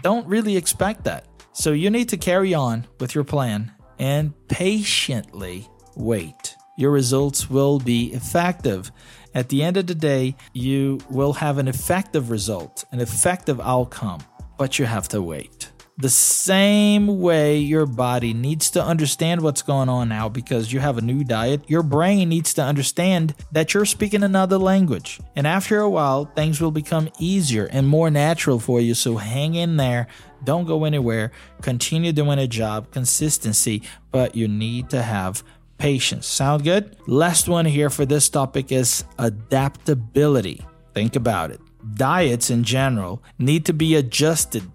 don't 0.02 0.26
really 0.26 0.56
expect 0.56 1.04
that. 1.04 1.28
So, 1.52 1.70
you 1.70 1.90
need 1.90 2.08
to 2.08 2.16
carry 2.16 2.54
on 2.54 2.88
with 2.98 3.14
your 3.14 3.22
plan 3.22 3.70
and 4.00 4.34
patiently 4.48 5.68
wait. 5.94 6.51
Your 6.76 6.90
results 6.90 7.50
will 7.50 7.78
be 7.78 8.12
effective. 8.12 8.90
At 9.34 9.48
the 9.48 9.62
end 9.62 9.76
of 9.76 9.86
the 9.86 9.94
day, 9.94 10.36
you 10.52 11.00
will 11.10 11.34
have 11.34 11.58
an 11.58 11.68
effective 11.68 12.30
result, 12.30 12.84
an 12.92 13.00
effective 13.00 13.60
outcome, 13.60 14.20
but 14.58 14.78
you 14.78 14.86
have 14.86 15.08
to 15.08 15.22
wait. 15.22 15.70
The 15.98 16.08
same 16.08 17.20
way 17.20 17.58
your 17.58 17.84
body 17.84 18.32
needs 18.32 18.70
to 18.70 18.82
understand 18.82 19.42
what's 19.42 19.60
going 19.60 19.90
on 19.90 20.08
now 20.08 20.30
because 20.30 20.72
you 20.72 20.80
have 20.80 20.96
a 20.96 21.02
new 21.02 21.22
diet, 21.22 21.68
your 21.68 21.82
brain 21.82 22.30
needs 22.30 22.54
to 22.54 22.62
understand 22.62 23.34
that 23.52 23.74
you're 23.74 23.84
speaking 23.84 24.22
another 24.22 24.56
language. 24.56 25.20
And 25.36 25.46
after 25.46 25.80
a 25.80 25.90
while, 25.90 26.24
things 26.24 26.60
will 26.60 26.70
become 26.70 27.10
easier 27.18 27.66
and 27.66 27.86
more 27.86 28.10
natural 28.10 28.58
for 28.58 28.80
you. 28.80 28.94
So 28.94 29.16
hang 29.16 29.54
in 29.54 29.76
there. 29.76 30.06
Don't 30.42 30.64
go 30.64 30.84
anywhere. 30.84 31.30
Continue 31.60 32.12
doing 32.12 32.38
a 32.38 32.48
job, 32.48 32.90
consistency, 32.90 33.82
but 34.10 34.34
you 34.34 34.48
need 34.48 34.88
to 34.90 35.02
have 35.02 35.44
patience. 35.82 36.28
Sound 36.28 36.62
good? 36.62 36.96
Last 37.08 37.48
one 37.48 37.64
here 37.64 37.90
for 37.90 38.06
this 38.06 38.28
topic 38.28 38.70
is 38.70 39.04
adaptability. 39.18 40.64
Think 40.94 41.16
about 41.16 41.50
it. 41.50 41.60
Diets 41.94 42.50
in 42.50 42.62
general 42.62 43.20
need 43.40 43.66
to 43.66 43.72
be 43.72 43.96
adjusted 43.96 44.70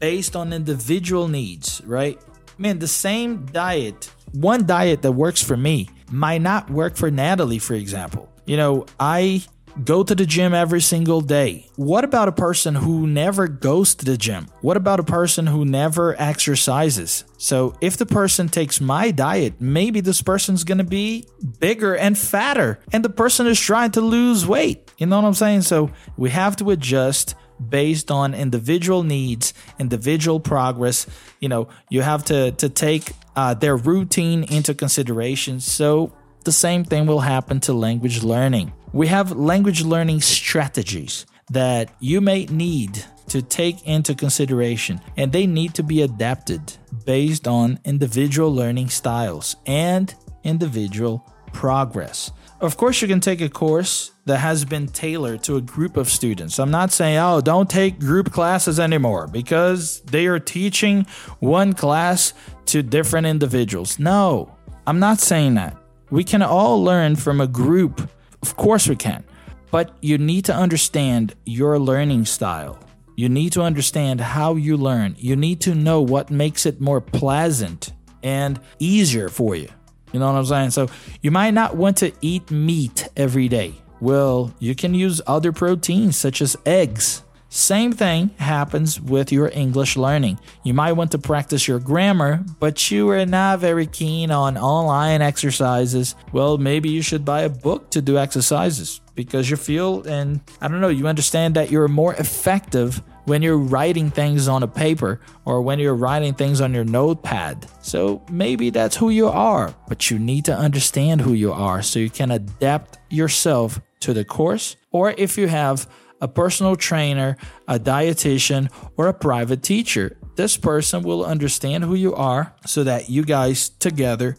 based 0.00 0.34
on 0.34 0.52
individual 0.52 1.28
needs, 1.28 1.80
right? 1.86 2.20
Man, 2.58 2.80
the 2.80 2.88
same 2.88 3.46
diet, 3.46 4.10
one 4.32 4.66
diet 4.66 5.02
that 5.02 5.12
works 5.12 5.40
for 5.40 5.56
me 5.56 5.88
might 6.10 6.42
not 6.42 6.68
work 6.68 6.96
for 6.96 7.12
Natalie, 7.12 7.60
for 7.60 7.74
example. 7.74 8.28
You 8.44 8.56
know, 8.56 8.86
I 8.98 9.44
go 9.84 10.02
to 10.02 10.14
the 10.14 10.26
gym 10.26 10.54
every 10.54 10.80
single 10.80 11.20
day. 11.20 11.66
What 11.76 12.04
about 12.04 12.28
a 12.28 12.32
person 12.32 12.74
who 12.74 13.06
never 13.06 13.48
goes 13.48 13.94
to 13.96 14.04
the 14.04 14.16
gym? 14.16 14.48
What 14.60 14.76
about 14.76 15.00
a 15.00 15.04
person 15.04 15.46
who 15.46 15.64
never 15.64 16.20
exercises? 16.20 17.24
So, 17.38 17.76
if 17.80 17.96
the 17.96 18.06
person 18.06 18.48
takes 18.48 18.80
my 18.80 19.10
diet, 19.10 19.60
maybe 19.60 20.00
this 20.00 20.22
person's 20.22 20.64
gonna 20.64 20.84
be 20.84 21.26
bigger 21.58 21.96
and 21.96 22.16
fatter, 22.16 22.80
and 22.92 23.04
the 23.04 23.10
person 23.10 23.46
is 23.46 23.60
trying 23.60 23.92
to 23.92 24.00
lose 24.00 24.46
weight. 24.46 24.90
You 24.98 25.06
know 25.06 25.16
what 25.20 25.26
I'm 25.26 25.34
saying? 25.34 25.62
So, 25.62 25.90
we 26.16 26.30
have 26.30 26.56
to 26.56 26.70
adjust 26.70 27.34
based 27.68 28.10
on 28.10 28.34
individual 28.34 29.02
needs, 29.02 29.52
individual 29.78 30.40
progress. 30.40 31.06
You 31.40 31.48
know, 31.48 31.68
you 31.88 32.02
have 32.02 32.24
to 32.26 32.52
to 32.52 32.68
take 32.68 33.12
uh, 33.36 33.54
their 33.54 33.76
routine 33.76 34.44
into 34.44 34.74
consideration. 34.74 35.60
So 35.60 36.12
the 36.44 36.52
same 36.52 36.84
thing 36.84 37.06
will 37.06 37.20
happen 37.20 37.60
to 37.60 37.72
language 37.72 38.22
learning. 38.22 38.72
We 38.92 39.06
have 39.08 39.32
language 39.32 39.82
learning 39.82 40.20
strategies 40.20 41.26
that 41.50 41.90
you 42.00 42.20
may 42.20 42.46
need 42.46 43.04
to 43.28 43.42
take 43.42 43.86
into 43.86 44.14
consideration, 44.14 45.00
and 45.16 45.30
they 45.30 45.46
need 45.46 45.74
to 45.74 45.82
be 45.82 46.02
adapted 46.02 46.60
based 47.04 47.46
on 47.46 47.78
individual 47.84 48.52
learning 48.52 48.88
styles 48.88 49.56
and 49.66 50.14
individual 50.42 51.24
progress. 51.52 52.32
Of 52.60 52.76
course, 52.76 53.00
you 53.00 53.08
can 53.08 53.20
take 53.20 53.40
a 53.40 53.48
course 53.48 54.10
that 54.26 54.38
has 54.38 54.64
been 54.64 54.86
tailored 54.86 55.42
to 55.44 55.56
a 55.56 55.60
group 55.60 55.96
of 55.96 56.10
students. 56.10 56.58
I'm 56.58 56.70
not 56.70 56.92
saying, 56.92 57.16
oh, 57.16 57.40
don't 57.40 57.70
take 57.70 57.98
group 57.98 58.32
classes 58.32 58.78
anymore 58.78 59.28
because 59.28 60.02
they 60.02 60.26
are 60.26 60.38
teaching 60.38 61.06
one 61.38 61.72
class 61.72 62.34
to 62.66 62.82
different 62.82 63.26
individuals. 63.26 63.98
No, 63.98 64.54
I'm 64.86 64.98
not 64.98 65.20
saying 65.20 65.54
that. 65.54 65.79
We 66.10 66.24
can 66.24 66.42
all 66.42 66.82
learn 66.82 67.16
from 67.16 67.40
a 67.40 67.46
group. 67.46 68.10
Of 68.42 68.56
course, 68.56 68.88
we 68.88 68.96
can. 68.96 69.24
But 69.70 69.96
you 70.02 70.18
need 70.18 70.44
to 70.46 70.54
understand 70.54 71.34
your 71.46 71.78
learning 71.78 72.24
style. 72.24 72.78
You 73.16 73.28
need 73.28 73.52
to 73.52 73.62
understand 73.62 74.20
how 74.20 74.56
you 74.56 74.76
learn. 74.76 75.14
You 75.18 75.36
need 75.36 75.60
to 75.62 75.74
know 75.74 76.00
what 76.00 76.30
makes 76.30 76.66
it 76.66 76.80
more 76.80 77.00
pleasant 77.00 77.92
and 78.22 78.58
easier 78.78 79.28
for 79.28 79.54
you. 79.54 79.68
You 80.12 80.18
know 80.18 80.32
what 80.32 80.38
I'm 80.38 80.46
saying? 80.46 80.70
So 80.70 80.88
you 81.22 81.30
might 81.30 81.54
not 81.54 81.76
want 81.76 81.98
to 81.98 82.12
eat 82.20 82.50
meat 82.50 83.08
every 83.16 83.48
day. 83.48 83.74
Well, 84.00 84.52
you 84.58 84.74
can 84.74 84.94
use 84.94 85.20
other 85.26 85.52
proteins 85.52 86.16
such 86.16 86.42
as 86.42 86.56
eggs. 86.66 87.22
Same 87.52 87.92
thing 87.92 88.30
happens 88.38 89.00
with 89.00 89.32
your 89.32 89.50
English 89.52 89.96
learning. 89.96 90.38
You 90.62 90.72
might 90.72 90.92
want 90.92 91.10
to 91.10 91.18
practice 91.18 91.66
your 91.66 91.80
grammar, 91.80 92.44
but 92.60 92.92
you 92.92 93.10
are 93.10 93.26
not 93.26 93.58
very 93.58 93.88
keen 93.88 94.30
on 94.30 94.56
online 94.56 95.20
exercises. 95.20 96.14
Well, 96.32 96.58
maybe 96.58 96.90
you 96.90 97.02
should 97.02 97.24
buy 97.24 97.40
a 97.40 97.48
book 97.48 97.90
to 97.90 98.00
do 98.00 98.18
exercises 98.18 99.00
because 99.16 99.50
you 99.50 99.56
feel 99.56 100.06
and 100.06 100.40
I 100.60 100.68
don't 100.68 100.80
know, 100.80 100.90
you 100.90 101.08
understand 101.08 101.56
that 101.56 101.72
you're 101.72 101.88
more 101.88 102.14
effective 102.14 103.02
when 103.24 103.42
you're 103.42 103.58
writing 103.58 104.12
things 104.12 104.46
on 104.46 104.62
a 104.62 104.68
paper 104.68 105.20
or 105.44 105.60
when 105.60 105.80
you're 105.80 105.96
writing 105.96 106.34
things 106.34 106.60
on 106.60 106.72
your 106.72 106.84
notepad. 106.84 107.66
So 107.82 108.22
maybe 108.30 108.70
that's 108.70 108.94
who 108.94 109.10
you 109.10 109.26
are, 109.26 109.74
but 109.88 110.08
you 110.08 110.20
need 110.20 110.44
to 110.44 110.56
understand 110.56 111.20
who 111.20 111.32
you 111.32 111.52
are 111.52 111.82
so 111.82 111.98
you 111.98 112.10
can 112.10 112.30
adapt 112.30 112.98
yourself 113.08 113.80
to 114.00 114.14
the 114.14 114.24
course. 114.24 114.76
Or 114.92 115.14
if 115.18 115.36
you 115.36 115.48
have 115.48 115.88
a 116.20 116.28
personal 116.28 116.76
trainer, 116.76 117.36
a 117.68 117.78
dietitian, 117.78 118.70
or 118.96 119.08
a 119.08 119.14
private 119.14 119.62
teacher, 119.62 120.16
this 120.36 120.56
person 120.56 121.02
will 121.02 121.24
understand 121.24 121.84
who 121.84 121.94
you 121.94 122.14
are 122.14 122.54
so 122.66 122.84
that 122.84 123.10
you 123.10 123.24
guys 123.24 123.68
together 123.68 124.36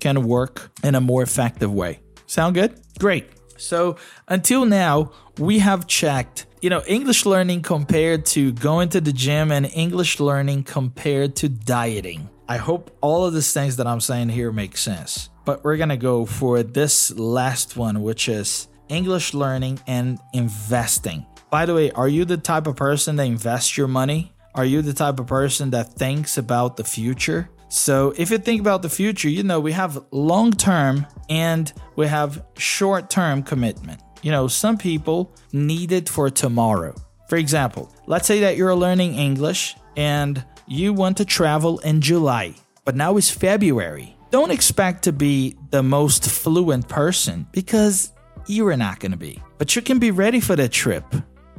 can 0.00 0.26
work 0.26 0.70
in 0.82 0.94
a 0.94 1.00
more 1.00 1.22
effective 1.22 1.72
way. 1.72 2.00
Sound 2.26 2.54
good? 2.54 2.80
Great. 2.98 3.28
So 3.56 3.96
until 4.28 4.64
now, 4.64 5.12
we 5.38 5.60
have 5.60 5.86
checked 5.86 6.46
you 6.64 6.70
know, 6.70 6.82
English 6.86 7.26
learning 7.26 7.60
compared 7.60 8.24
to 8.24 8.50
going 8.52 8.88
to 8.88 8.98
the 8.98 9.12
gym 9.12 9.52
and 9.52 9.70
English 9.74 10.18
learning 10.18 10.62
compared 10.62 11.36
to 11.36 11.46
dieting. 11.46 12.30
I 12.48 12.56
hope 12.56 12.90
all 13.02 13.26
of 13.26 13.34
these 13.34 13.52
things 13.52 13.76
that 13.76 13.86
I'm 13.86 14.00
saying 14.00 14.30
here 14.30 14.50
make 14.50 14.78
sense. 14.78 15.28
But 15.44 15.62
we're 15.62 15.76
going 15.76 15.90
to 15.90 15.98
go 15.98 16.24
for 16.24 16.62
this 16.62 17.10
last 17.18 17.76
one, 17.76 18.02
which 18.02 18.30
is 18.30 18.68
English 18.88 19.34
learning 19.34 19.80
and 19.86 20.18
investing. 20.32 21.26
By 21.50 21.66
the 21.66 21.74
way, 21.74 21.90
are 21.92 22.08
you 22.08 22.24
the 22.24 22.36
type 22.36 22.66
of 22.66 22.76
person 22.76 23.16
that 23.16 23.24
invests 23.24 23.76
your 23.76 23.88
money? 23.88 24.32
Are 24.54 24.64
you 24.64 24.82
the 24.82 24.92
type 24.92 25.18
of 25.18 25.26
person 25.26 25.70
that 25.70 25.94
thinks 25.94 26.38
about 26.38 26.76
the 26.76 26.84
future? 26.84 27.50
So, 27.68 28.14
if 28.16 28.30
you 28.30 28.38
think 28.38 28.60
about 28.60 28.82
the 28.82 28.88
future, 28.88 29.28
you 29.28 29.42
know, 29.42 29.58
we 29.58 29.72
have 29.72 30.04
long 30.12 30.52
term 30.52 31.06
and 31.28 31.72
we 31.96 32.06
have 32.06 32.44
short 32.56 33.10
term 33.10 33.42
commitment 33.42 34.00
you 34.24 34.30
know, 34.30 34.48
some 34.48 34.78
people 34.78 35.30
need 35.52 35.92
it 35.92 36.08
for 36.08 36.30
tomorrow. 36.30 36.94
For 37.28 37.36
example, 37.36 37.94
let's 38.06 38.26
say 38.26 38.40
that 38.40 38.56
you're 38.56 38.74
learning 38.74 39.14
English 39.14 39.76
and 39.98 40.42
you 40.66 40.94
want 40.94 41.18
to 41.18 41.26
travel 41.26 41.78
in 41.80 42.00
July, 42.00 42.54
but 42.86 42.96
now 42.96 43.18
it's 43.18 43.30
February. 43.30 44.16
Don't 44.30 44.50
expect 44.50 45.04
to 45.04 45.12
be 45.12 45.58
the 45.70 45.82
most 45.82 46.24
fluent 46.30 46.88
person 46.88 47.46
because 47.52 48.13
you 48.46 48.66
are 48.68 48.76
not 48.76 49.00
going 49.00 49.12
to 49.12 49.18
be. 49.18 49.42
But 49.58 49.74
you 49.74 49.82
can 49.82 49.98
be 49.98 50.10
ready 50.10 50.40
for 50.40 50.56
the 50.56 50.68
trip. 50.68 51.04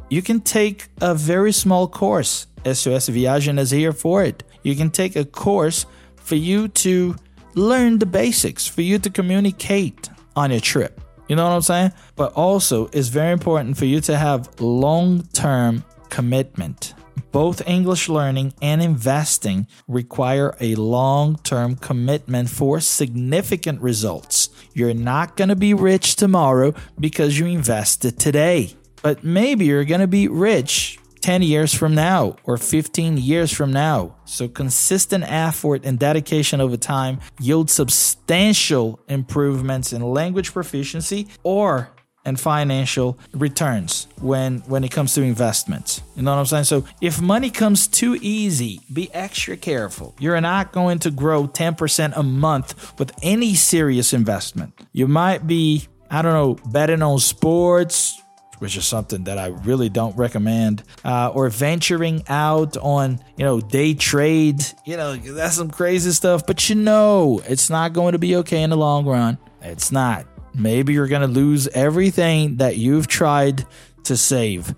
You 0.10 0.22
can 0.22 0.42
take 0.42 0.88
a 1.02 1.16
very 1.16 1.52
small 1.52 1.88
course. 1.88 2.48
SOS 2.66 3.10
Viagem 3.10 3.60
is 3.60 3.72
here 3.72 3.94
for 3.94 4.24
it. 4.24 4.44
You 4.64 4.76
can 4.76 4.90
take 4.90 5.16
a 5.16 5.26
course 5.26 5.86
for 6.16 6.36
you 6.36 6.68
to 6.70 7.16
learn 7.56 8.00
the 8.00 8.06
basics, 8.06 8.68
for 8.68 8.82
you 8.82 9.00
to 9.00 9.10
communicate 9.10 10.10
on 10.36 10.52
your 10.52 10.60
trip. 10.60 11.02
You 11.28 11.36
know 11.36 11.44
what 11.48 11.56
I'm 11.56 11.62
saying? 11.62 11.92
But 12.16 12.34
also, 12.34 12.88
it's 12.94 13.08
very 13.08 13.32
important 13.32 13.78
for 13.78 13.86
you 13.86 14.00
to 14.02 14.18
have 14.18 14.60
long 14.60 15.24
term 15.34 15.84
commitment. 16.10 16.94
Both 17.32 17.68
English 17.68 18.10
learning 18.10 18.54
and 18.62 18.82
investing 18.82 19.68
require 19.88 20.56
a 20.60 20.76
long 20.76 21.38
term 21.38 21.76
commitment 21.76 22.50
for 22.50 22.80
significant 22.80 23.82
results. 23.82 24.50
You're 24.74 24.94
not 24.94 25.36
going 25.38 25.50
to 25.50 25.56
be 25.56 25.74
rich 25.74 26.16
tomorrow 26.16 26.74
because 27.00 27.40
you 27.40 27.46
invested 27.46 28.20
today. 28.20 28.76
but 29.06 29.24
maybe 29.24 29.66
you're 29.66 29.86
going 29.86 30.02
to 30.02 30.08
be 30.08 30.28
rich 30.28 30.98
10 31.22 31.44
years 31.44 31.74
from 31.74 31.94
now 31.94 32.36
or 32.44 32.58
15 32.58 33.18
years 33.18 33.52
from 33.52 33.72
now. 33.72 34.16
So, 34.26 34.48
consistent 34.48 35.24
effort 35.28 35.86
and 35.86 36.00
dedication 36.00 36.60
over 36.60 36.76
time 36.76 37.20
yield 37.40 37.70
substantial 37.70 39.00
improvements 39.08 39.94
in 39.94 40.02
language 40.02 40.54
proficiency 40.54 41.28
or 41.44 41.92
and 42.26 42.40
financial 42.40 43.18
returns 43.34 44.08
when 44.20 44.60
when 44.62 44.84
it 44.84 44.92
comes 44.92 45.14
to 45.14 45.22
investments. 45.22 46.02
You 46.16 46.24
know 46.24 46.32
what 46.32 46.40
I'm 46.40 46.46
saying? 46.46 46.64
So 46.66 46.86
if 47.02 47.22
money 47.22 47.50
comes 47.50 47.88
too 47.88 48.18
easy, 48.22 48.82
be 48.92 49.14
extra 49.14 49.56
careful. 49.58 50.16
You're 50.20 50.42
not 50.42 50.72
going 50.72 51.00
to 51.00 51.12
grow 51.12 51.48
10% 51.48 52.14
a 52.16 52.24
month 52.24 52.98
with 53.00 53.12
any 53.22 53.56
serious 53.56 54.14
investment. 54.14 54.74
You 54.92 55.08
might 55.08 55.48
be, 55.48 55.88
I 56.10 56.22
don't 56.22 56.34
know, 56.34 56.70
betting 56.72 57.02
on 57.02 57.20
sports, 57.20 58.22
which 58.60 58.78
is 58.78 58.86
something 58.86 59.26
that 59.26 59.38
I 59.38 59.48
really 59.48 59.90
don't 59.90 60.16
recommend, 60.18 60.84
uh, 61.04 61.32
or 61.34 61.50
venturing 61.50 62.24
out 62.28 62.78
on, 62.78 63.20
you 63.38 63.46
know, 63.46 63.60
day 63.60 63.94
trade. 63.94 64.64
You 64.86 64.98
know, 64.98 65.16
that's 65.16 65.56
some 65.56 65.70
crazy 65.70 66.12
stuff, 66.12 66.46
but 66.46 66.70
you 66.70 66.76
know, 66.76 67.42
it's 67.48 67.70
not 67.70 67.94
going 67.94 68.14
to 68.14 68.20
be 68.20 68.38
okay 68.38 68.64
in 68.64 68.70
the 68.70 68.78
long 68.78 69.06
run. 69.06 69.38
It's 69.62 69.92
not. 69.92 70.26
Maybe 70.58 70.94
you're 70.94 71.08
going 71.08 71.22
to 71.22 71.28
lose 71.28 71.68
everything 71.70 72.58
that 72.58 72.78
you've 72.78 73.08
tried 73.08 73.66
to 74.04 74.16
save. 74.18 74.74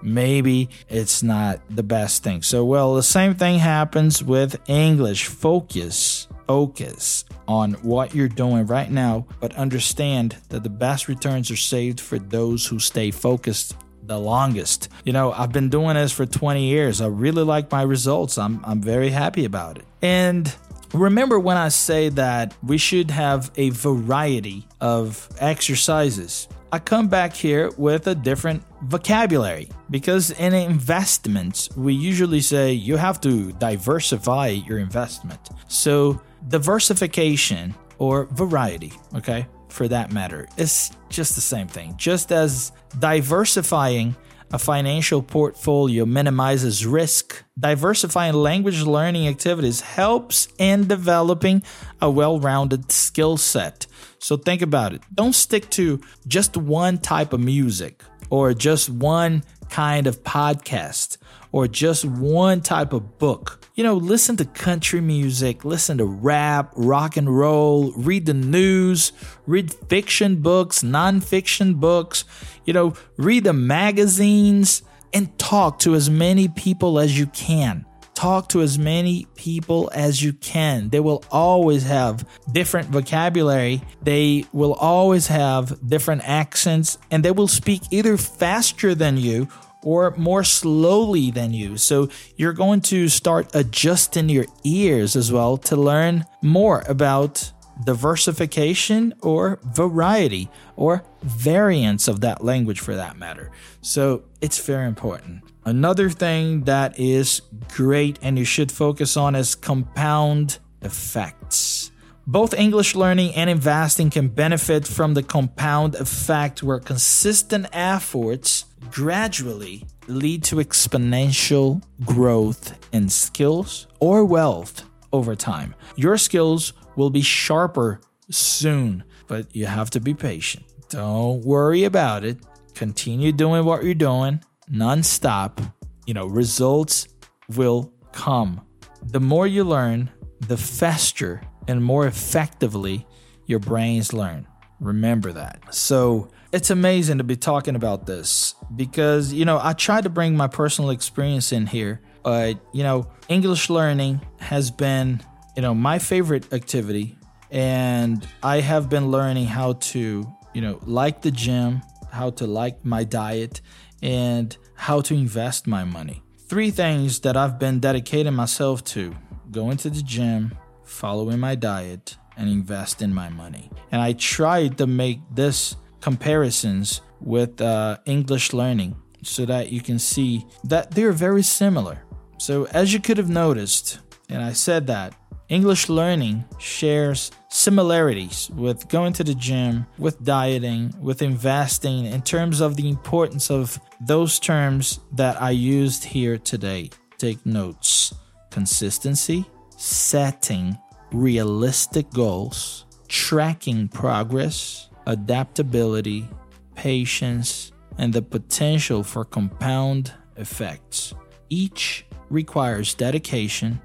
Maybe 0.00 0.68
it's 0.88 1.22
not 1.22 1.60
the 1.68 1.82
best 1.82 2.22
thing. 2.22 2.42
So, 2.42 2.64
well, 2.64 2.94
the 2.94 3.02
same 3.02 3.34
thing 3.34 3.58
happens 3.58 4.22
with 4.22 4.60
English. 4.68 5.26
Focus, 5.26 6.28
focus 6.46 7.24
on 7.48 7.72
what 7.74 8.14
you're 8.14 8.28
doing 8.28 8.66
right 8.66 8.90
now, 8.90 9.26
but 9.40 9.54
understand 9.56 10.36
that 10.50 10.62
the 10.62 10.70
best 10.70 11.08
returns 11.08 11.50
are 11.50 11.56
saved 11.56 12.00
for 12.00 12.18
those 12.18 12.66
who 12.66 12.78
stay 12.78 13.10
focused 13.10 13.74
the 14.08 14.18
longest. 14.18 14.88
You 15.04 15.12
know, 15.12 15.32
I've 15.32 15.52
been 15.52 15.68
doing 15.68 15.94
this 15.94 16.12
for 16.12 16.26
20 16.26 16.64
years. 16.64 17.00
I 17.00 17.06
really 17.06 17.44
like 17.44 17.70
my 17.70 17.82
results. 17.82 18.38
I'm 18.38 18.60
I'm 18.64 18.80
very 18.80 19.10
happy 19.10 19.44
about 19.44 19.78
it. 19.78 19.84
And 20.02 20.52
Remember 20.94 21.38
when 21.38 21.56
I 21.56 21.68
say 21.68 22.08
that 22.10 22.54
we 22.62 22.78
should 22.78 23.10
have 23.10 23.50
a 23.56 23.70
variety 23.70 24.66
of 24.80 25.28
exercises? 25.38 26.48
I 26.72 26.78
come 26.78 27.08
back 27.08 27.34
here 27.34 27.70
with 27.76 28.06
a 28.06 28.14
different 28.14 28.62
vocabulary 28.82 29.68
because 29.90 30.30
in 30.32 30.54
investments, 30.54 31.68
we 31.76 31.94
usually 31.94 32.40
say 32.40 32.72
you 32.72 32.96
have 32.96 33.20
to 33.22 33.52
diversify 33.52 34.48
your 34.48 34.78
investment. 34.78 35.40
So, 35.68 36.20
diversification 36.48 37.74
or 37.98 38.26
variety, 38.26 38.92
okay, 39.14 39.46
for 39.68 39.88
that 39.88 40.12
matter, 40.12 40.48
is 40.56 40.90
just 41.08 41.34
the 41.34 41.40
same 41.40 41.68
thing. 41.68 41.94
Just 41.96 42.32
as 42.32 42.72
diversifying 42.98 44.14
a 44.52 44.58
financial 44.58 45.22
portfolio 45.22 46.06
minimizes 46.06 46.86
risk. 46.86 47.44
Diversifying 47.58 48.34
language 48.34 48.82
learning 48.82 49.28
activities 49.28 49.80
helps 49.80 50.48
in 50.58 50.86
developing 50.86 51.62
a 52.00 52.10
well 52.10 52.40
rounded 52.40 52.90
skill 52.90 53.36
set. 53.36 53.86
So 54.18 54.36
think 54.36 54.62
about 54.62 54.94
it. 54.94 55.02
Don't 55.14 55.34
stick 55.34 55.68
to 55.70 56.00
just 56.26 56.56
one 56.56 56.98
type 56.98 57.32
of 57.32 57.40
music 57.40 58.02
or 58.30 58.54
just 58.54 58.88
one 58.88 59.44
kind 59.68 60.06
of 60.06 60.22
podcast 60.24 61.17
or 61.52 61.66
just 61.66 62.04
one 62.04 62.60
type 62.60 62.92
of 62.92 63.18
book. 63.18 63.66
You 63.74 63.84
know, 63.84 63.94
listen 63.94 64.36
to 64.36 64.44
country 64.44 65.00
music, 65.00 65.64
listen 65.64 65.98
to 65.98 66.04
rap, 66.04 66.72
rock 66.76 67.16
and 67.16 67.36
roll, 67.36 67.92
read 67.92 68.26
the 68.26 68.34
news, 68.34 69.12
read 69.46 69.72
fiction 69.88 70.36
books, 70.36 70.82
nonfiction 70.82 71.76
books, 71.76 72.24
you 72.64 72.72
know, 72.72 72.94
read 73.16 73.44
the 73.44 73.52
magazines 73.52 74.82
and 75.12 75.36
talk 75.38 75.78
to 75.80 75.94
as 75.94 76.10
many 76.10 76.48
people 76.48 76.98
as 76.98 77.18
you 77.18 77.26
can. 77.26 77.86
Talk 78.14 78.48
to 78.48 78.62
as 78.62 78.80
many 78.80 79.28
people 79.36 79.92
as 79.94 80.20
you 80.20 80.32
can. 80.32 80.88
They 80.88 80.98
will 80.98 81.24
always 81.30 81.84
have 81.84 82.28
different 82.50 82.88
vocabulary. 82.88 83.80
They 84.02 84.44
will 84.52 84.74
always 84.74 85.28
have 85.28 85.78
different 85.88 86.28
accents 86.28 86.98
and 87.12 87.24
they 87.24 87.30
will 87.30 87.46
speak 87.46 87.82
either 87.92 88.16
faster 88.16 88.96
than 88.96 89.18
you 89.18 89.46
or 89.88 90.10
more 90.18 90.44
slowly 90.44 91.30
than 91.30 91.54
you. 91.54 91.78
So 91.78 92.10
you're 92.36 92.52
going 92.52 92.82
to 92.92 93.08
start 93.08 93.48
adjusting 93.54 94.28
your 94.28 94.44
ears 94.62 95.16
as 95.16 95.32
well 95.32 95.56
to 95.56 95.76
learn 95.76 96.26
more 96.42 96.84
about 96.86 97.50
diversification 97.84 99.14
or 99.22 99.58
variety 99.64 100.50
or 100.76 101.04
variance 101.22 102.06
of 102.06 102.20
that 102.20 102.44
language 102.44 102.80
for 102.80 102.96
that 102.96 103.16
matter. 103.16 103.50
So 103.80 104.24
it's 104.42 104.62
very 104.62 104.86
important. 104.86 105.42
Another 105.64 106.10
thing 106.10 106.64
that 106.64 107.00
is 107.00 107.40
great 107.68 108.18
and 108.20 108.38
you 108.38 108.44
should 108.44 108.70
focus 108.70 109.16
on 109.16 109.34
is 109.34 109.54
compound 109.54 110.58
effects. 110.82 111.92
Both 112.30 112.52
English 112.52 112.94
learning 112.94 113.34
and 113.36 113.48
investing 113.48 114.10
can 114.10 114.28
benefit 114.28 114.86
from 114.86 115.14
the 115.14 115.22
compound 115.22 115.94
effect 115.94 116.62
where 116.62 116.78
consistent 116.78 117.68
efforts 117.72 118.66
gradually 118.90 119.86
lead 120.08 120.44
to 120.44 120.56
exponential 120.56 121.82
growth 122.04 122.78
in 122.92 123.08
skills 123.08 123.86
or 123.98 124.26
wealth 124.26 124.84
over 125.10 125.34
time. 125.34 125.74
Your 125.96 126.18
skills 126.18 126.74
will 126.96 127.08
be 127.08 127.22
sharper 127.22 128.02
soon, 128.28 129.04
but 129.26 129.56
you 129.56 129.64
have 129.64 129.88
to 129.88 129.98
be 129.98 130.12
patient. 130.12 130.66
Don't 130.90 131.42
worry 131.46 131.84
about 131.84 132.24
it. 132.24 132.36
Continue 132.74 133.32
doing 133.32 133.64
what 133.64 133.82
you're 133.82 133.94
doing 133.94 134.44
nonstop. 134.70 135.72
You 136.04 136.12
know, 136.12 136.26
results 136.26 137.08
will 137.56 137.90
come. 138.12 138.60
The 139.02 139.20
more 139.20 139.46
you 139.46 139.64
learn, 139.64 140.10
the 140.40 140.58
faster 140.58 141.40
and 141.68 141.84
more 141.84 142.06
effectively 142.06 143.06
your 143.46 143.60
brains 143.60 144.12
learn. 144.12 144.48
Remember 144.80 145.32
that. 145.32 145.74
So 145.74 146.30
it's 146.52 146.70
amazing 146.70 147.18
to 147.18 147.24
be 147.24 147.36
talking 147.36 147.76
about 147.76 148.06
this 148.06 148.54
because, 148.74 149.32
you 149.32 149.44
know, 149.44 149.60
I 149.62 149.72
tried 149.74 150.04
to 150.04 150.10
bring 150.10 150.36
my 150.36 150.48
personal 150.48 150.90
experience 150.90 151.52
in 151.52 151.66
here, 151.66 152.00
but, 152.22 152.60
you 152.72 152.82
know, 152.82 153.10
English 153.28 153.70
learning 153.70 154.20
has 154.40 154.70
been, 154.70 155.20
you 155.56 155.62
know, 155.62 155.74
my 155.74 155.98
favorite 155.98 156.52
activity. 156.52 157.16
And 157.50 158.26
I 158.42 158.60
have 158.60 158.90
been 158.90 159.10
learning 159.10 159.46
how 159.46 159.74
to, 159.74 160.26
you 160.52 160.60
know, 160.60 160.78
like 160.84 161.22
the 161.22 161.30
gym, 161.30 161.82
how 162.12 162.30
to 162.30 162.46
like 162.46 162.84
my 162.84 163.04
diet, 163.04 163.62
and 164.02 164.56
how 164.74 165.00
to 165.00 165.14
invest 165.14 165.66
my 165.66 165.84
money. 165.84 166.22
Three 166.46 166.70
things 166.70 167.20
that 167.20 167.36
I've 167.36 167.58
been 167.58 167.80
dedicating 167.80 168.34
myself 168.34 168.84
to 168.84 169.14
going 169.50 169.78
to 169.78 169.90
the 169.90 170.02
gym, 170.02 170.56
following 170.88 171.38
my 171.38 171.54
diet, 171.54 172.16
and 172.36 172.48
invest 172.48 173.02
in 173.02 173.12
my 173.12 173.28
money. 173.28 173.70
And 173.90 174.00
I 174.00 174.12
tried 174.12 174.78
to 174.78 174.86
make 174.86 175.20
this 175.30 175.76
comparisons 176.00 177.00
with 177.20 177.60
uh, 177.60 177.98
English 178.06 178.52
learning 178.52 178.96
so 179.22 179.44
that 179.44 179.72
you 179.72 179.80
can 179.80 179.98
see 179.98 180.46
that 180.64 180.92
they're 180.92 181.12
very 181.12 181.42
similar. 181.42 182.04
So, 182.38 182.66
as 182.66 182.92
you 182.92 183.00
could 183.00 183.18
have 183.18 183.28
noticed, 183.28 183.98
and 184.28 184.42
I 184.42 184.52
said 184.52 184.86
that, 184.86 185.14
English 185.48 185.88
learning 185.88 186.44
shares 186.58 187.30
similarities 187.48 188.50
with 188.54 188.86
going 188.88 189.14
to 189.14 189.24
the 189.24 189.34
gym, 189.34 189.86
with 189.98 190.22
dieting, 190.22 190.94
with 191.00 191.22
investing 191.22 192.04
in 192.04 192.22
terms 192.22 192.60
of 192.60 192.76
the 192.76 192.88
importance 192.88 193.50
of 193.50 193.80
those 194.00 194.38
terms 194.38 195.00
that 195.12 195.40
I 195.40 195.50
used 195.50 196.04
here 196.04 196.38
today. 196.38 196.90
Take 197.16 197.44
notes 197.46 198.14
consistency, 198.50 199.44
setting 199.78 200.76
realistic 201.12 202.10
goals, 202.10 202.84
tracking 203.06 203.86
progress, 203.86 204.90
adaptability, 205.06 206.28
patience, 206.74 207.70
and 207.96 208.12
the 208.12 208.20
potential 208.20 209.04
for 209.04 209.24
compound 209.24 210.12
effects. 210.36 211.14
Each 211.48 212.04
requires 212.28 212.92
dedication, 212.94 213.80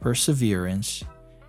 perseverance, 0.00 1.02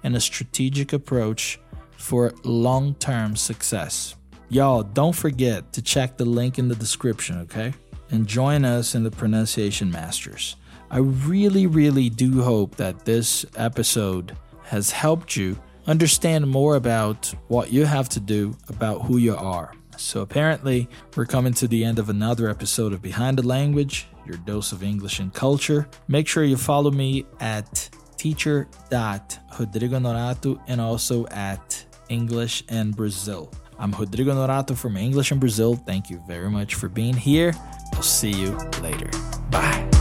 and 0.04 0.16
a 0.16 0.22
strategic 0.22 0.94
approach 0.94 1.60
for 1.92 2.34
long 2.44 2.96
term 2.96 3.36
success. 3.36 4.16
Y'all, 4.48 4.82
don't 4.82 5.16
forget 5.16 5.74
to 5.74 5.82
check 5.82 6.18
the 6.18 6.26
link 6.26 6.58
in 6.58 6.70
the 6.70 6.76
description, 6.76 7.40
okay? 7.42 7.74
And 8.12 8.26
join 8.26 8.64
us 8.64 8.96
in 8.96 9.04
the 9.04 9.12
Pronunciation 9.12 9.92
Masters. 9.92 10.56
I 10.92 10.98
really, 11.00 11.68
really 11.68 12.10
do 12.10 12.42
hope 12.42 12.76
that 12.78 13.06
this 13.06 13.46
episode 13.56 14.36
has 14.64 14.92
helped 14.92 15.36
you 15.36 15.58
understand 15.88 16.48
more 16.48 16.76
about 16.76 17.34
what 17.48 17.72
you 17.72 17.86
have 17.86 18.10
to 18.10 18.20
do 18.20 18.56
about 18.70 19.04
who 19.04 19.18
you 19.18 19.36
are. 19.36 19.74
So, 19.98 20.22
apparently, 20.22 20.88
we're 21.16 21.26
coming 21.26 21.54
to 21.56 21.68
the 21.68 21.84
end 21.84 22.00
of 22.00 22.10
another 22.10 22.50
episode 22.50 22.94
of 22.94 23.02
Behind 23.02 23.38
the 23.38 23.46
Language, 23.46 24.08
your 24.26 24.38
dose 24.38 24.72
of 24.72 24.82
English 24.82 25.20
and 25.20 25.34
culture. 25.34 25.88
Make 26.08 26.28
sure 26.28 26.44
you 26.44 26.56
follow 26.58 26.90
me 26.90 27.26
at 27.40 27.90
teacher.rodrigo 28.18 30.00
Honorato 30.00 30.62
and 30.68 30.80
also 30.80 31.28
at 31.28 31.86
English 32.08 32.64
in 32.70 32.92
Brazil. 32.92 33.52
I'm 33.78 33.92
Rodrigo 33.92 34.34
Honorato 34.34 34.76
from 34.76 34.98
English 34.98 35.32
in 35.32 35.40
Brazil. 35.40 35.76
Thank 35.76 36.10
you 36.10 36.22
very 36.28 36.50
much 36.50 36.76
for 36.76 36.90
being 36.90 37.16
here. 37.16 37.54
I'll 37.94 38.02
see 38.02 38.32
you 38.32 38.58
later. 38.82 39.10
Bye. 39.52 39.99